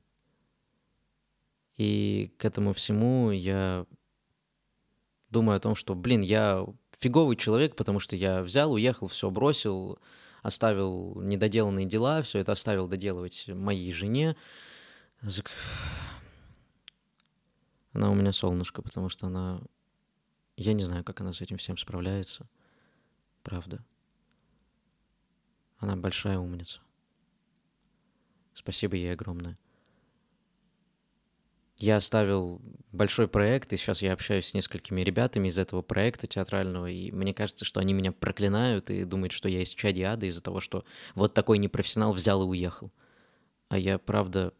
И 1.76 2.34
к 2.38 2.44
этому 2.44 2.74
всему 2.74 3.30
я 3.30 3.86
думаю 5.30 5.56
о 5.56 5.60
том, 5.60 5.74
что, 5.74 5.94
блин, 5.94 6.20
я 6.20 6.66
фиговый 6.98 7.36
человек, 7.36 7.74
потому 7.74 7.98
что 7.98 8.14
я 8.14 8.42
взял, 8.42 8.72
уехал, 8.72 9.08
все 9.08 9.30
бросил, 9.30 9.98
оставил 10.42 11.20
недоделанные 11.22 11.86
дела, 11.86 12.22
все 12.22 12.38
это 12.40 12.52
оставил 12.52 12.86
доделывать 12.86 13.48
моей 13.48 13.90
жене. 13.92 14.36
Она 17.92 18.10
у 18.10 18.14
меня 18.14 18.32
солнышко, 18.32 18.82
потому 18.82 19.08
что 19.08 19.26
она... 19.26 19.60
Я 20.56 20.74
не 20.74 20.84
знаю, 20.84 21.02
как 21.02 21.20
она 21.20 21.32
с 21.32 21.40
этим 21.40 21.56
всем 21.56 21.78
справляется. 21.78 22.46
Правда. 23.42 23.82
Она 25.78 25.96
большая 25.96 26.38
умница. 26.38 26.80
Спасибо 28.54 28.96
ей 28.96 29.12
огромное. 29.12 29.58
Я 31.76 31.96
оставил 31.96 32.62
большой 32.92 33.26
проект, 33.26 33.72
и 33.72 33.76
сейчас 33.76 34.02
я 34.02 34.12
общаюсь 34.12 34.46
с 34.46 34.54
несколькими 34.54 35.00
ребятами 35.00 35.48
из 35.48 35.58
этого 35.58 35.82
проекта 35.82 36.28
театрального, 36.28 36.88
и 36.88 37.10
мне 37.10 37.34
кажется, 37.34 37.64
что 37.64 37.80
они 37.80 37.92
меня 37.92 38.12
проклинают 38.12 38.88
и 38.88 39.02
думают, 39.02 39.32
что 39.32 39.48
я 39.48 39.62
из 39.62 39.70
чади 39.70 40.02
ада 40.02 40.26
из-за 40.26 40.42
того, 40.42 40.60
что 40.60 40.84
вот 41.16 41.34
такой 41.34 41.58
непрофессионал 41.58 42.12
взял 42.12 42.42
и 42.42 42.46
уехал. 42.46 42.92
А 43.68 43.78
я 43.78 43.98
правда... 43.98 44.54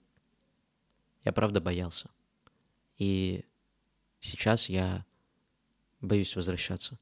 Я 1.22 1.32
правда 1.32 1.60
боялся. 1.60 2.10
И 2.98 3.44
сейчас 4.18 4.68
я 4.68 5.06
боюсь 6.00 6.34
возвращаться. 6.34 6.98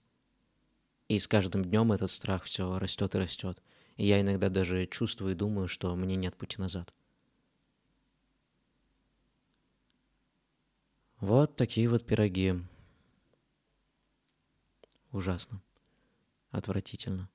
И 1.08 1.18
с 1.18 1.26
каждым 1.26 1.64
днем 1.64 1.92
этот 1.92 2.10
страх 2.10 2.44
все 2.44 2.78
растет 2.78 3.14
и 3.14 3.18
растет. 3.18 3.62
И 4.00 4.06
я 4.06 4.22
иногда 4.22 4.48
даже 4.48 4.86
чувствую 4.86 5.32
и 5.32 5.36
думаю, 5.36 5.68
что 5.68 5.94
мне 5.94 6.16
нет 6.16 6.34
пути 6.34 6.58
назад. 6.58 6.94
Вот 11.18 11.54
такие 11.54 11.86
вот 11.86 12.06
пироги. 12.06 12.54
Ужасно. 15.12 15.60
Отвратительно. 16.50 17.28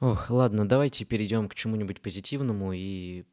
Ох, 0.00 0.28
ладно, 0.28 0.68
давайте 0.68 1.04
перейдем 1.04 1.48
к 1.48 1.54
чему-нибудь 1.54 2.02
позитивному, 2.02 2.72
и 2.72 3.26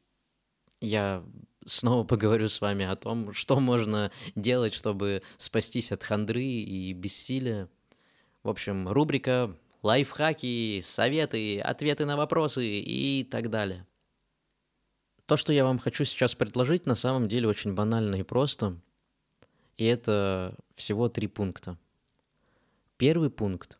я 0.80 1.24
снова 1.64 2.04
поговорю 2.04 2.46
с 2.46 2.60
вами 2.60 2.84
о 2.84 2.94
том, 2.94 3.32
что 3.32 3.58
можно 3.58 4.12
делать, 4.36 4.74
чтобы 4.74 5.24
спастись 5.38 5.90
от 5.90 6.04
хандры 6.04 6.44
и 6.44 6.92
бессилия. 6.92 7.68
В 8.46 8.48
общем, 8.48 8.86
рубрика 8.86 9.56
лайфхаки, 9.82 10.80
советы, 10.80 11.58
ответы 11.58 12.06
на 12.06 12.16
вопросы 12.16 12.78
и 12.78 13.24
так 13.24 13.50
далее. 13.50 13.84
То, 15.26 15.36
что 15.36 15.52
я 15.52 15.64
вам 15.64 15.80
хочу 15.80 16.04
сейчас 16.04 16.36
предложить, 16.36 16.86
на 16.86 16.94
самом 16.94 17.26
деле 17.26 17.48
очень 17.48 17.74
банально 17.74 18.14
и 18.14 18.22
просто. 18.22 18.80
И 19.76 19.84
это 19.84 20.54
всего 20.76 21.08
три 21.08 21.26
пункта. 21.26 21.76
Первый 22.98 23.30
пункт 23.30 23.78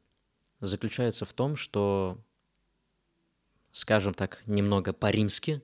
заключается 0.58 1.26
в 1.26 1.32
том, 1.32 1.54
что, 1.54 2.18
скажем 3.70 4.14
так, 4.14 4.42
немного 4.46 4.92
по-римски, 4.92 5.62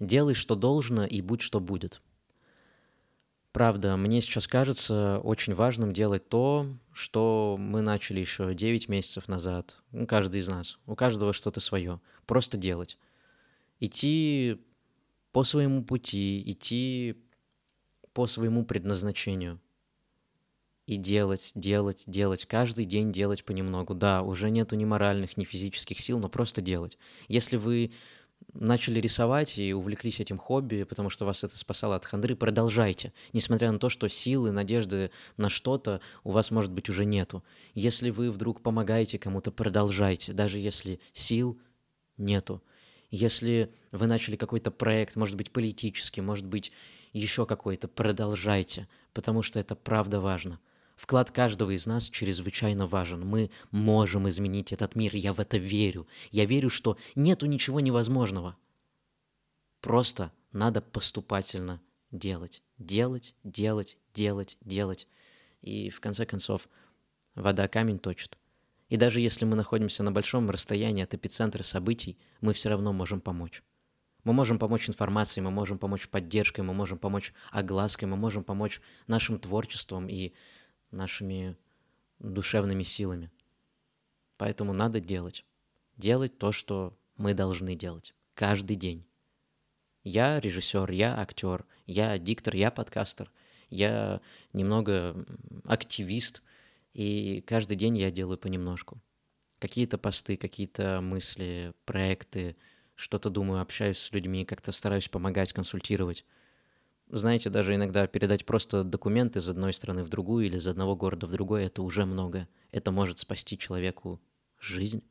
делай, 0.00 0.34
что 0.34 0.54
должно, 0.54 1.06
и 1.06 1.22
будь, 1.22 1.40
что 1.40 1.60
будет. 1.60 2.02
Правда, 3.52 3.96
мне 3.96 4.20
сейчас 4.20 4.46
кажется 4.46 5.18
очень 5.24 5.54
важным 5.54 5.94
делать 5.94 6.28
то, 6.28 6.66
что 6.96 7.56
мы 7.58 7.82
начали 7.82 8.20
еще 8.20 8.54
9 8.54 8.88
месяцев 8.88 9.28
назад. 9.28 9.76
Ну, 9.92 10.06
каждый 10.06 10.40
из 10.40 10.48
нас. 10.48 10.78
У 10.86 10.94
каждого 10.94 11.32
что-то 11.34 11.60
свое. 11.60 12.00
Просто 12.24 12.56
делать 12.56 12.98
идти 13.80 14.58
по 15.32 15.44
своему 15.44 15.84
пути, 15.84 16.42
идти 16.50 17.16
по 18.12 18.26
своему 18.26 18.64
предназначению. 18.64 19.60
И 20.86 20.96
делать, 20.96 21.52
делать, 21.54 22.04
делать, 22.06 22.46
каждый 22.46 22.84
день 22.84 23.12
делать 23.12 23.44
понемногу. 23.44 23.94
Да, 23.94 24.22
уже 24.22 24.50
нету 24.50 24.76
ни 24.76 24.84
моральных, 24.84 25.36
ни 25.36 25.44
физических 25.44 26.00
сил, 26.00 26.20
но 26.20 26.28
просто 26.28 26.62
делать. 26.62 26.96
Если 27.28 27.56
вы 27.56 27.92
начали 28.52 29.00
рисовать 29.00 29.58
и 29.58 29.72
увлеклись 29.72 30.20
этим 30.20 30.38
хобби, 30.38 30.84
потому 30.84 31.10
что 31.10 31.24
вас 31.24 31.44
это 31.44 31.56
спасало 31.56 31.96
от 31.96 32.04
хандры, 32.04 32.36
продолжайте. 32.36 33.12
Несмотря 33.32 33.70
на 33.70 33.78
то, 33.78 33.88
что 33.88 34.08
силы, 34.08 34.50
надежды 34.50 35.10
на 35.36 35.48
что-то 35.48 36.00
у 36.24 36.30
вас, 36.30 36.50
может 36.50 36.72
быть, 36.72 36.88
уже 36.88 37.04
нету. 37.04 37.44
Если 37.74 38.10
вы 38.10 38.30
вдруг 38.30 38.62
помогаете 38.62 39.18
кому-то, 39.18 39.50
продолжайте, 39.50 40.32
даже 40.32 40.58
если 40.58 41.00
сил 41.12 41.60
нету. 42.16 42.62
Если 43.10 43.72
вы 43.92 44.06
начали 44.06 44.36
какой-то 44.36 44.70
проект, 44.70 45.16
может 45.16 45.36
быть, 45.36 45.52
политический, 45.52 46.20
может 46.20 46.46
быть, 46.46 46.72
еще 47.12 47.46
какой-то, 47.46 47.88
продолжайте, 47.88 48.88
потому 49.12 49.42
что 49.42 49.58
это 49.58 49.74
правда 49.76 50.20
важно. 50.20 50.58
Вклад 50.96 51.30
каждого 51.30 51.72
из 51.72 51.86
нас 51.86 52.08
чрезвычайно 52.08 52.86
важен. 52.86 53.24
Мы 53.24 53.50
можем 53.70 54.28
изменить 54.30 54.72
этот 54.72 54.96
мир, 54.96 55.14
я 55.14 55.34
в 55.34 55.40
это 55.40 55.58
верю. 55.58 56.06
Я 56.30 56.46
верю, 56.46 56.70
что 56.70 56.96
нету 57.14 57.44
ничего 57.46 57.80
невозможного. 57.80 58.56
Просто 59.80 60.32
надо 60.52 60.80
поступательно 60.80 61.82
делать. 62.10 62.62
Делать, 62.78 63.34
делать, 63.44 63.98
делать, 64.14 64.56
делать. 64.62 65.06
И 65.60 65.90
в 65.90 66.00
конце 66.00 66.24
концов, 66.24 66.66
вода 67.34 67.68
камень 67.68 67.98
точит. 67.98 68.38
И 68.88 68.96
даже 68.96 69.20
если 69.20 69.44
мы 69.44 69.54
находимся 69.54 70.02
на 70.02 70.12
большом 70.12 70.48
расстоянии 70.48 71.04
от 71.04 71.12
эпицентра 71.12 71.62
событий, 71.62 72.16
мы 72.40 72.54
все 72.54 72.70
равно 72.70 72.92
можем 72.92 73.20
помочь. 73.20 73.62
Мы 74.24 74.32
можем 74.32 74.58
помочь 74.58 74.88
информацией, 74.88 75.44
мы 75.44 75.50
можем 75.50 75.78
помочь 75.78 76.08
поддержкой, 76.08 76.62
мы 76.62 76.72
можем 76.72 76.98
помочь 76.98 77.32
оглаской, 77.50 78.08
мы 78.08 78.16
можем 78.16 78.44
помочь 78.44 78.80
нашим 79.06 79.38
творчеством 79.38 80.08
и 80.08 80.32
нашими 80.90 81.56
душевными 82.18 82.82
силами. 82.82 83.30
Поэтому 84.36 84.72
надо 84.72 85.00
делать. 85.00 85.44
Делать 85.96 86.38
то, 86.38 86.52
что 86.52 86.96
мы 87.16 87.34
должны 87.34 87.74
делать. 87.74 88.14
Каждый 88.34 88.76
день. 88.76 89.06
Я 90.04 90.38
режиссер, 90.40 90.90
я 90.90 91.18
актер, 91.18 91.64
я 91.86 92.18
диктор, 92.18 92.54
я 92.54 92.70
подкастер, 92.70 93.32
я 93.70 94.20
немного 94.52 95.26
активист, 95.64 96.42
и 96.92 97.42
каждый 97.46 97.76
день 97.76 97.98
я 97.98 98.10
делаю 98.10 98.38
понемножку. 98.38 99.02
Какие-то 99.58 99.98
посты, 99.98 100.36
какие-то 100.36 101.00
мысли, 101.00 101.74
проекты, 101.86 102.56
что-то 102.94 103.30
думаю, 103.30 103.60
общаюсь 103.60 103.98
с 103.98 104.12
людьми, 104.12 104.44
как-то 104.44 104.70
стараюсь 104.70 105.08
помогать, 105.08 105.52
консультировать. 105.52 106.24
Знаете, 107.08 107.50
даже 107.50 107.74
иногда 107.74 108.06
передать 108.06 108.44
просто 108.44 108.82
документы 108.82 109.38
из 109.38 109.48
одной 109.48 109.72
страны 109.72 110.02
в 110.02 110.08
другую 110.08 110.46
или 110.46 110.56
из 110.56 110.66
одного 110.66 110.96
города 110.96 111.26
в 111.26 111.32
другой, 111.32 111.64
это 111.64 111.82
уже 111.82 112.04
много. 112.04 112.48
Это 112.72 112.90
может 112.90 113.18
спасти 113.18 113.56
человеку 113.56 114.20
жизнь. 114.58 115.02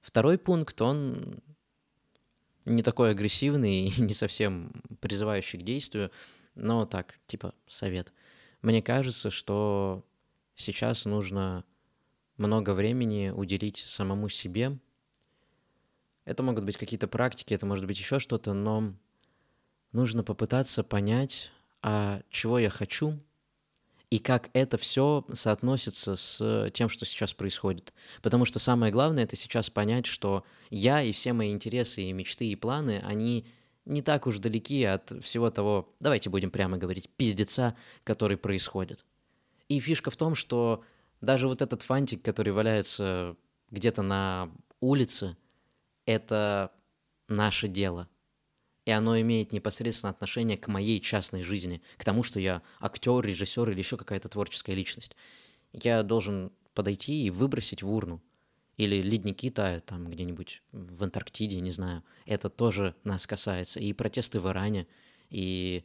Второй 0.00 0.38
пункт, 0.38 0.80
он 0.80 1.42
не 2.64 2.82
такой 2.82 3.10
агрессивный 3.10 3.88
и 3.88 4.00
не 4.00 4.14
совсем 4.14 4.72
призывающий 5.00 5.58
к 5.58 5.64
действию, 5.64 6.10
но 6.54 6.86
так, 6.86 7.14
типа 7.26 7.54
совет. 7.66 8.12
Мне 8.62 8.80
кажется, 8.80 9.30
что 9.30 10.04
Сейчас 10.54 11.06
нужно 11.06 11.64
много 12.36 12.74
времени 12.74 13.32
уделить 13.34 13.78
самому 13.78 14.28
себе. 14.28 14.78
Это 16.24 16.42
могут 16.42 16.64
быть 16.64 16.76
какие-то 16.76 17.08
практики, 17.08 17.54
это 17.54 17.66
может 17.66 17.86
быть 17.86 17.98
еще 17.98 18.18
что-то, 18.18 18.52
но 18.52 18.94
нужно 19.92 20.24
попытаться 20.24 20.82
понять, 20.82 21.50
а 21.82 22.20
чего 22.30 22.58
я 22.58 22.70
хочу 22.70 23.18
и 24.12 24.18
как 24.18 24.50
это 24.52 24.76
все 24.76 25.24
соотносится 25.32 26.16
с 26.16 26.70
тем, 26.74 26.90
что 26.90 27.06
сейчас 27.06 27.32
происходит. 27.32 27.94
Потому 28.20 28.44
что 28.44 28.58
самое 28.58 28.92
главное 28.92 29.24
это 29.24 29.36
сейчас 29.36 29.70
понять, 29.70 30.04
что 30.04 30.44
я 30.68 31.02
и 31.02 31.12
все 31.12 31.32
мои 31.32 31.50
интересы 31.50 32.02
и 32.02 32.12
мечты 32.12 32.44
и 32.44 32.54
планы, 32.54 33.00
они 33.06 33.46
не 33.86 34.02
так 34.02 34.26
уж 34.26 34.38
далеки 34.38 34.84
от 34.84 35.24
всего 35.24 35.50
того, 35.50 35.94
давайте 35.98 36.28
будем 36.28 36.50
прямо 36.50 36.76
говорить, 36.76 37.08
пиздеца, 37.16 37.74
который 38.04 38.36
происходит. 38.36 39.02
И 39.68 39.80
фишка 39.80 40.10
в 40.10 40.16
том, 40.18 40.34
что 40.34 40.84
даже 41.22 41.48
вот 41.48 41.62
этот 41.62 41.80
фантик, 41.80 42.22
который 42.22 42.52
валяется 42.52 43.34
где-то 43.70 44.02
на 44.02 44.50
улице, 44.80 45.38
это 46.04 46.70
наше 47.28 47.66
дело. 47.66 48.10
И 48.84 48.90
оно 48.90 49.20
имеет 49.20 49.52
непосредственно 49.52 50.10
отношение 50.10 50.58
к 50.58 50.66
моей 50.68 51.00
частной 51.00 51.42
жизни, 51.42 51.82
к 51.96 52.04
тому, 52.04 52.22
что 52.22 52.40
я 52.40 52.62
актер, 52.80 53.20
режиссер 53.20 53.70
или 53.70 53.78
еще 53.78 53.96
какая-то 53.96 54.28
творческая 54.28 54.74
личность. 54.74 55.16
Я 55.72 56.02
должен 56.02 56.52
подойти 56.74 57.24
и 57.24 57.30
выбросить 57.30 57.82
в 57.82 57.90
урну. 57.90 58.22
Или 58.76 59.02
ледники 59.02 59.50
тают 59.50 59.84
там 59.84 60.10
где-нибудь 60.10 60.62
в 60.72 61.04
Антарктиде, 61.04 61.60
не 61.60 61.70
знаю. 61.70 62.02
Это 62.26 62.48
тоже 62.48 62.96
нас 63.04 63.26
касается. 63.26 63.78
И 63.78 63.92
протесты 63.92 64.40
в 64.40 64.48
Иране, 64.48 64.86
и 65.30 65.84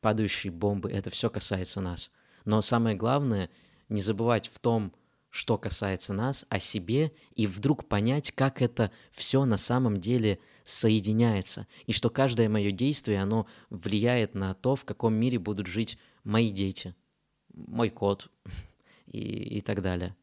падающие 0.00 0.52
бомбы, 0.52 0.90
это 0.90 1.10
все 1.10 1.30
касается 1.30 1.80
нас. 1.80 2.10
Но 2.44 2.62
самое 2.62 2.96
главное, 2.96 3.50
не 3.88 4.00
забывать 4.00 4.48
в 4.48 4.58
том, 4.58 4.92
что 5.30 5.58
касается 5.58 6.14
нас, 6.14 6.46
о 6.48 6.58
себе, 6.58 7.12
и 7.34 7.46
вдруг 7.46 7.86
понять, 7.86 8.32
как 8.32 8.62
это 8.62 8.90
все 9.12 9.44
на 9.44 9.58
самом 9.58 9.98
деле 9.98 10.38
соединяется, 10.66 11.68
и 11.86 11.92
что 11.92 12.10
каждое 12.10 12.48
мое 12.48 12.72
действие, 12.72 13.22
оно 13.22 13.46
влияет 13.70 14.34
на 14.34 14.52
то, 14.52 14.74
в 14.74 14.84
каком 14.84 15.14
мире 15.14 15.38
будут 15.38 15.68
жить 15.68 15.96
мои 16.24 16.50
дети, 16.50 16.96
мой 17.54 17.88
кот 17.88 18.28
и, 19.06 19.20
и 19.20 19.60
так 19.60 19.80
далее. 19.80 20.16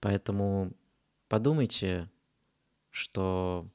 Поэтому 0.00 0.74
подумайте, 1.28 2.10
что 2.90 3.66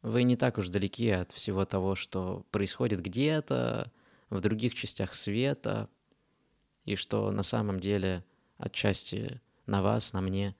вы 0.00 0.22
не 0.22 0.36
так 0.36 0.56
уж 0.56 0.70
далеки 0.70 1.10
от 1.10 1.32
всего 1.32 1.66
того, 1.66 1.94
что 1.94 2.46
происходит 2.50 3.02
где-то, 3.02 3.92
в 4.30 4.40
других 4.40 4.74
частях 4.74 5.14
света, 5.14 5.90
и 6.86 6.94
что 6.94 7.30
на 7.30 7.42
самом 7.42 7.78
деле 7.78 8.24
отчасти 8.56 9.42
на 9.66 9.82
вас, 9.82 10.14
на 10.14 10.22
мне 10.22 10.56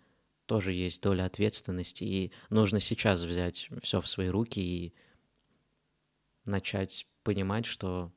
тоже 0.48 0.72
есть 0.72 1.02
доля 1.02 1.26
ответственности, 1.26 2.04
и 2.04 2.32
нужно 2.48 2.80
сейчас 2.80 3.22
взять 3.22 3.68
все 3.82 4.00
в 4.00 4.08
свои 4.08 4.28
руки 4.28 4.58
и 4.58 4.94
начать 6.46 7.06
понимать, 7.22 7.66
что 7.66 8.10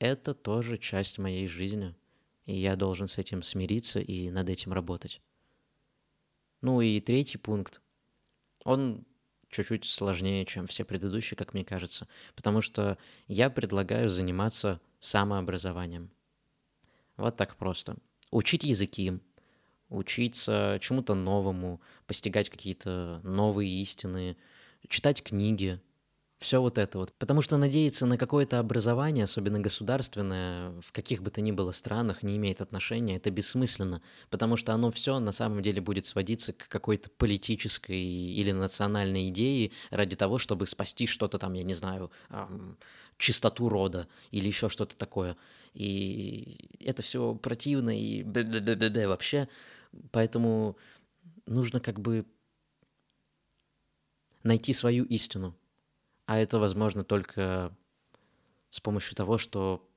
это 0.00 0.34
тоже 0.34 0.76
часть 0.76 1.18
моей 1.18 1.46
жизни, 1.46 1.94
и 2.46 2.56
я 2.56 2.74
должен 2.74 3.06
с 3.06 3.16
этим 3.16 3.44
смириться 3.44 4.00
и 4.00 4.28
над 4.28 4.48
этим 4.48 4.72
работать. 4.72 5.22
Ну 6.62 6.80
и 6.80 7.00
третий 7.00 7.38
пункт. 7.38 7.80
Он 8.64 9.06
чуть-чуть 9.48 9.84
сложнее, 9.84 10.44
чем 10.44 10.66
все 10.66 10.84
предыдущие, 10.84 11.38
как 11.38 11.54
мне 11.54 11.64
кажется, 11.64 12.08
потому 12.34 12.60
что 12.60 12.98
я 13.28 13.50
предлагаю 13.50 14.10
заниматься 14.10 14.80
самообразованием. 14.98 16.10
Вот 17.16 17.36
так 17.36 17.56
просто. 17.56 17.96
Учить 18.32 18.64
языки, 18.64 19.20
учиться 19.88 20.78
чему-то 20.80 21.14
новому, 21.14 21.80
постигать 22.06 22.50
какие-то 22.50 23.20
новые 23.24 23.70
истины, 23.82 24.36
читать 24.88 25.22
книги, 25.22 25.80
все 26.38 26.60
вот 26.60 26.78
это 26.78 26.98
вот. 26.98 27.12
Потому 27.18 27.42
что 27.42 27.56
надеяться 27.56 28.06
на 28.06 28.16
какое-то 28.16 28.60
образование, 28.60 29.24
особенно 29.24 29.58
государственное, 29.58 30.70
в 30.80 30.92
каких 30.92 31.22
бы 31.22 31.30
то 31.30 31.40
ни 31.40 31.50
было 31.50 31.72
странах, 31.72 32.22
не 32.22 32.36
имеет 32.36 32.60
отношения, 32.60 33.16
это 33.16 33.30
бессмысленно, 33.30 34.02
потому 34.30 34.56
что 34.56 34.72
оно 34.72 34.90
все 34.92 35.18
на 35.18 35.32
самом 35.32 35.62
деле 35.62 35.80
будет 35.80 36.06
сводиться 36.06 36.52
к 36.52 36.68
какой-то 36.68 37.10
политической 37.10 38.00
или 38.00 38.52
национальной 38.52 39.28
идее 39.30 39.72
ради 39.90 40.14
того, 40.14 40.38
чтобы 40.38 40.66
спасти 40.66 41.06
что-то 41.06 41.38
там, 41.38 41.54
я 41.54 41.64
не 41.64 41.74
знаю, 41.74 42.12
эм, 42.30 42.78
чистоту 43.16 43.68
рода 43.68 44.06
или 44.30 44.46
еще 44.46 44.68
что-то 44.68 44.96
такое. 44.96 45.36
И 45.74 46.78
это 46.80 47.02
все 47.02 47.34
противно 47.34 47.98
и 47.98 48.22
б-б-б-б 48.22 49.06
вообще. 49.08 49.48
Поэтому 50.10 50.76
нужно 51.46 51.80
как 51.80 52.00
бы 52.00 52.26
найти 54.42 54.72
свою 54.72 55.04
истину. 55.04 55.56
А 56.26 56.38
это 56.38 56.58
возможно 56.58 57.04
только 57.04 57.76
с 58.70 58.80
помощью 58.80 59.16
того, 59.16 59.38
что 59.38 59.88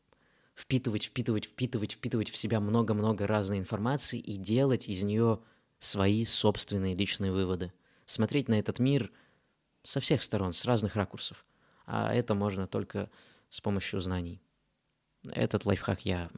впитывать, 0.56 1.06
впитывать, 1.06 1.46
впитывать, 1.46 1.94
впитывать 1.94 2.30
в 2.30 2.38
себя 2.38 2.60
много-много 2.60 3.28
разной 3.28 3.60
информации 3.60 4.20
и 4.20 4.38
делать 4.38 4.88
из 4.88 5.04
нее 5.04 5.42
свои 5.80 6.24
собственные 6.26 6.96
личные 6.96 7.32
выводы. 7.32 7.74
Смотреть 8.06 8.48
на 8.48 8.60
этот 8.60 8.80
мир 8.80 9.12
со 9.84 10.00
всех 10.00 10.22
сторон, 10.24 10.54
с 10.54 10.66
разных 10.66 10.96
ракурсов. 10.96 11.46
А 11.86 12.14
это 12.14 12.36
можно 12.36 12.68
только 12.68 13.10
с 13.50 13.60
помощью 13.62 14.00
знаний. 14.00 14.42
Этот 15.30 15.66
лайфхак 15.66 16.06
я 16.06 16.30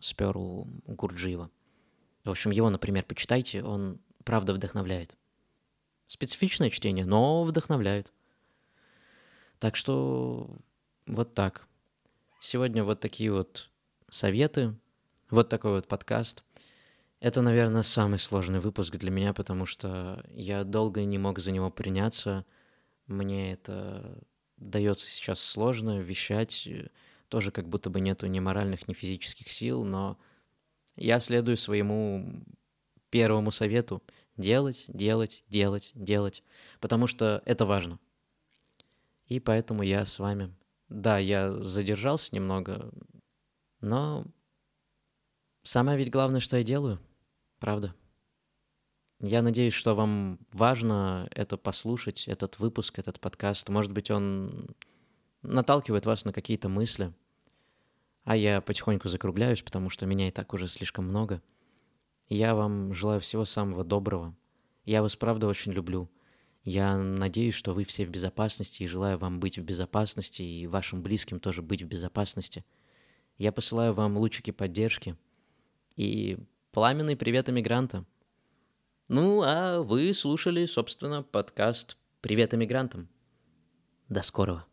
спер 0.00 0.36
у 0.36 0.66
Гурджиева. 0.86 1.50
В 2.24 2.30
общем, 2.30 2.50
его, 2.50 2.70
например, 2.70 3.04
почитайте, 3.04 3.62
он 3.62 4.00
правда 4.24 4.54
вдохновляет. 4.54 5.16
Специфичное 6.06 6.70
чтение, 6.70 7.04
но 7.04 7.42
вдохновляет. 7.44 8.12
Так 9.58 9.76
что 9.76 10.56
вот 11.06 11.34
так. 11.34 11.66
Сегодня 12.40 12.84
вот 12.84 13.00
такие 13.00 13.32
вот 13.32 13.70
советы, 14.10 14.76
вот 15.30 15.48
такой 15.48 15.72
вот 15.72 15.88
подкаст. 15.88 16.44
Это, 17.20 17.40
наверное, 17.40 17.82
самый 17.82 18.18
сложный 18.18 18.60
выпуск 18.60 18.96
для 18.96 19.10
меня, 19.10 19.32
потому 19.32 19.64
что 19.64 20.24
я 20.34 20.64
долго 20.64 21.04
не 21.04 21.18
мог 21.18 21.38
за 21.38 21.52
него 21.52 21.70
приняться. 21.70 22.44
Мне 23.06 23.52
это 23.52 24.18
дается 24.56 25.08
сейчас 25.08 25.40
сложно 25.40 26.00
вещать. 26.00 26.68
Тоже 27.28 27.52
как 27.52 27.68
будто 27.68 27.90
бы 27.90 28.00
нету 28.00 28.26
ни 28.26 28.40
моральных, 28.40 28.88
ни 28.88 28.92
физических 28.92 29.50
сил, 29.50 29.84
но 29.84 30.18
я 30.96 31.20
следую 31.20 31.56
своему 31.56 32.44
первому 33.10 33.50
совету. 33.50 34.02
Делать, 34.36 34.84
делать, 34.88 35.44
делать, 35.48 35.92
делать. 35.94 36.42
Потому 36.80 37.06
что 37.06 37.42
это 37.44 37.66
важно. 37.66 37.98
И 39.26 39.40
поэтому 39.40 39.82
я 39.82 40.04
с 40.06 40.18
вами. 40.18 40.54
Да, 40.88 41.18
я 41.18 41.52
задержался 41.52 42.34
немного, 42.34 42.92
но 43.80 44.26
самое 45.62 45.96
ведь 45.96 46.10
главное, 46.10 46.40
что 46.40 46.56
я 46.58 46.62
делаю, 46.62 47.00
правда. 47.58 47.94
Я 49.20 49.40
надеюсь, 49.40 49.72
что 49.72 49.94
вам 49.94 50.38
важно 50.52 51.28
это 51.30 51.56
послушать, 51.56 52.26
этот 52.28 52.58
выпуск, 52.58 52.98
этот 52.98 53.20
подкаст. 53.20 53.68
Может 53.68 53.92
быть, 53.92 54.10
он 54.10 54.74
наталкивает 55.42 56.06
вас 56.06 56.24
на 56.24 56.32
какие-то 56.32 56.68
мысли. 56.68 57.12
А 58.24 58.36
я 58.36 58.60
потихоньку 58.60 59.08
закругляюсь, 59.08 59.62
потому 59.62 59.90
что 59.90 60.06
меня 60.06 60.28
и 60.28 60.30
так 60.30 60.54
уже 60.54 60.68
слишком 60.68 61.06
много. 61.06 61.42
Я 62.28 62.54
вам 62.54 62.94
желаю 62.94 63.20
всего 63.20 63.44
самого 63.44 63.84
доброго. 63.84 64.36
Я 64.84 65.02
вас, 65.02 65.16
правда, 65.16 65.46
очень 65.46 65.72
люблю. 65.72 66.08
Я 66.64 66.96
надеюсь, 66.96 67.54
что 67.54 67.74
вы 67.74 67.84
все 67.84 68.06
в 68.06 68.10
безопасности 68.10 68.84
и 68.84 68.86
желаю 68.86 69.18
вам 69.18 69.40
быть 69.40 69.58
в 69.58 69.64
безопасности 69.64 70.42
и 70.42 70.66
вашим 70.68 71.02
близким 71.02 71.40
тоже 71.40 71.62
быть 71.62 71.82
в 71.82 71.86
безопасности. 71.88 72.64
Я 73.38 73.50
посылаю 73.50 73.92
вам 73.92 74.16
лучики 74.16 74.52
поддержки 74.52 75.16
и 75.96 76.38
пламенный 76.70 77.16
привет 77.16 77.48
иммигранта. 77.48 78.04
Ну, 79.08 79.42
а 79.44 79.82
вы 79.82 80.14
слушали, 80.14 80.66
собственно, 80.66 81.22
подкаст 81.22 81.96
«Привет 82.20 82.54
иммигрантам». 82.54 83.08
До 84.08 84.22
скорого. 84.22 84.64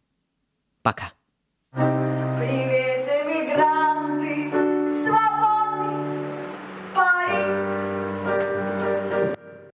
Пока. 0.83 1.11
thank 1.71 2.03
you 2.03 2.08